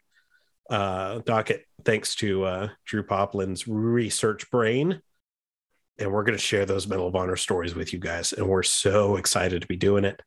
uh, 0.70 1.20
docket, 1.24 1.64
thanks 1.84 2.14
to 2.16 2.44
uh, 2.44 2.68
Drew 2.84 3.02
Poplin's 3.02 3.66
research 3.68 4.50
brain. 4.50 5.00
And 5.98 6.12
we're 6.12 6.24
going 6.24 6.36
to 6.36 6.42
share 6.42 6.66
those 6.66 6.88
Medal 6.88 7.06
of 7.06 7.14
Honor 7.14 7.36
stories 7.36 7.74
with 7.74 7.92
you 7.92 8.00
guys. 8.00 8.32
And 8.32 8.48
we're 8.48 8.64
so 8.64 9.16
excited 9.16 9.62
to 9.62 9.68
be 9.68 9.76
doing 9.76 10.04
it. 10.04 10.20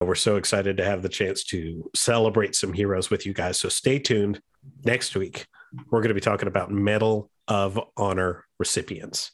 We're 0.00 0.14
so 0.14 0.36
excited 0.36 0.78
to 0.78 0.84
have 0.84 1.02
the 1.02 1.10
chance 1.10 1.44
to 1.44 1.90
celebrate 1.94 2.54
some 2.54 2.72
heroes 2.72 3.10
with 3.10 3.26
you 3.26 3.34
guys. 3.34 3.60
So 3.60 3.68
stay 3.68 3.98
tuned 3.98 4.40
next 4.84 5.14
week 5.14 5.46
we're 5.90 6.00
going 6.00 6.08
to 6.08 6.14
be 6.14 6.20
talking 6.20 6.48
about 6.48 6.70
Medal 6.70 7.30
of 7.48 7.80
Honor 7.96 8.44
recipients. 8.58 9.32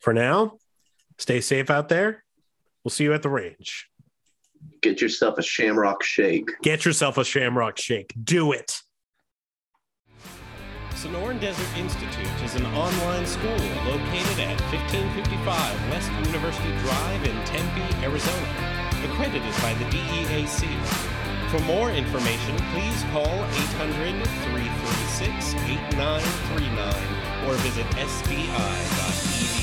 For 0.00 0.12
now, 0.12 0.58
stay 1.18 1.40
safe 1.40 1.70
out 1.70 1.88
there. 1.88 2.24
We'll 2.84 2.90
see 2.90 3.04
you 3.04 3.14
at 3.14 3.22
the 3.22 3.30
range. 3.30 3.88
Get 4.82 5.00
yourself 5.00 5.38
a 5.38 5.42
shamrock 5.42 6.02
shake. 6.02 6.50
Get 6.62 6.84
yourself 6.84 7.18
a 7.18 7.24
shamrock 7.24 7.78
shake. 7.78 8.14
Do 8.22 8.52
it. 8.52 8.80
Sonoran 10.96 11.38
Desert 11.38 11.68
Institute 11.76 12.26
is 12.42 12.54
an 12.54 12.64
online 12.72 13.26
school 13.26 13.50
located 13.84 14.40
at 14.40 14.58
1555 14.72 15.90
West 15.90 16.10
University 16.24 16.72
Drive 16.78 17.22
in 17.22 17.36
Tempe, 17.44 17.84
Arizona, 18.02 18.48
accredited 19.04 19.52
by 19.60 19.74
the 19.74 19.84
DEAC. 19.92 20.64
For 21.50 21.60
more 21.66 21.90
information, 21.90 22.56
please 22.72 23.04
call 23.12 23.28
800 23.28 24.24
336 24.24 25.54
8939 25.68 27.46
or 27.46 27.54
visit 27.56 27.84
sdi.edu. 28.00 29.55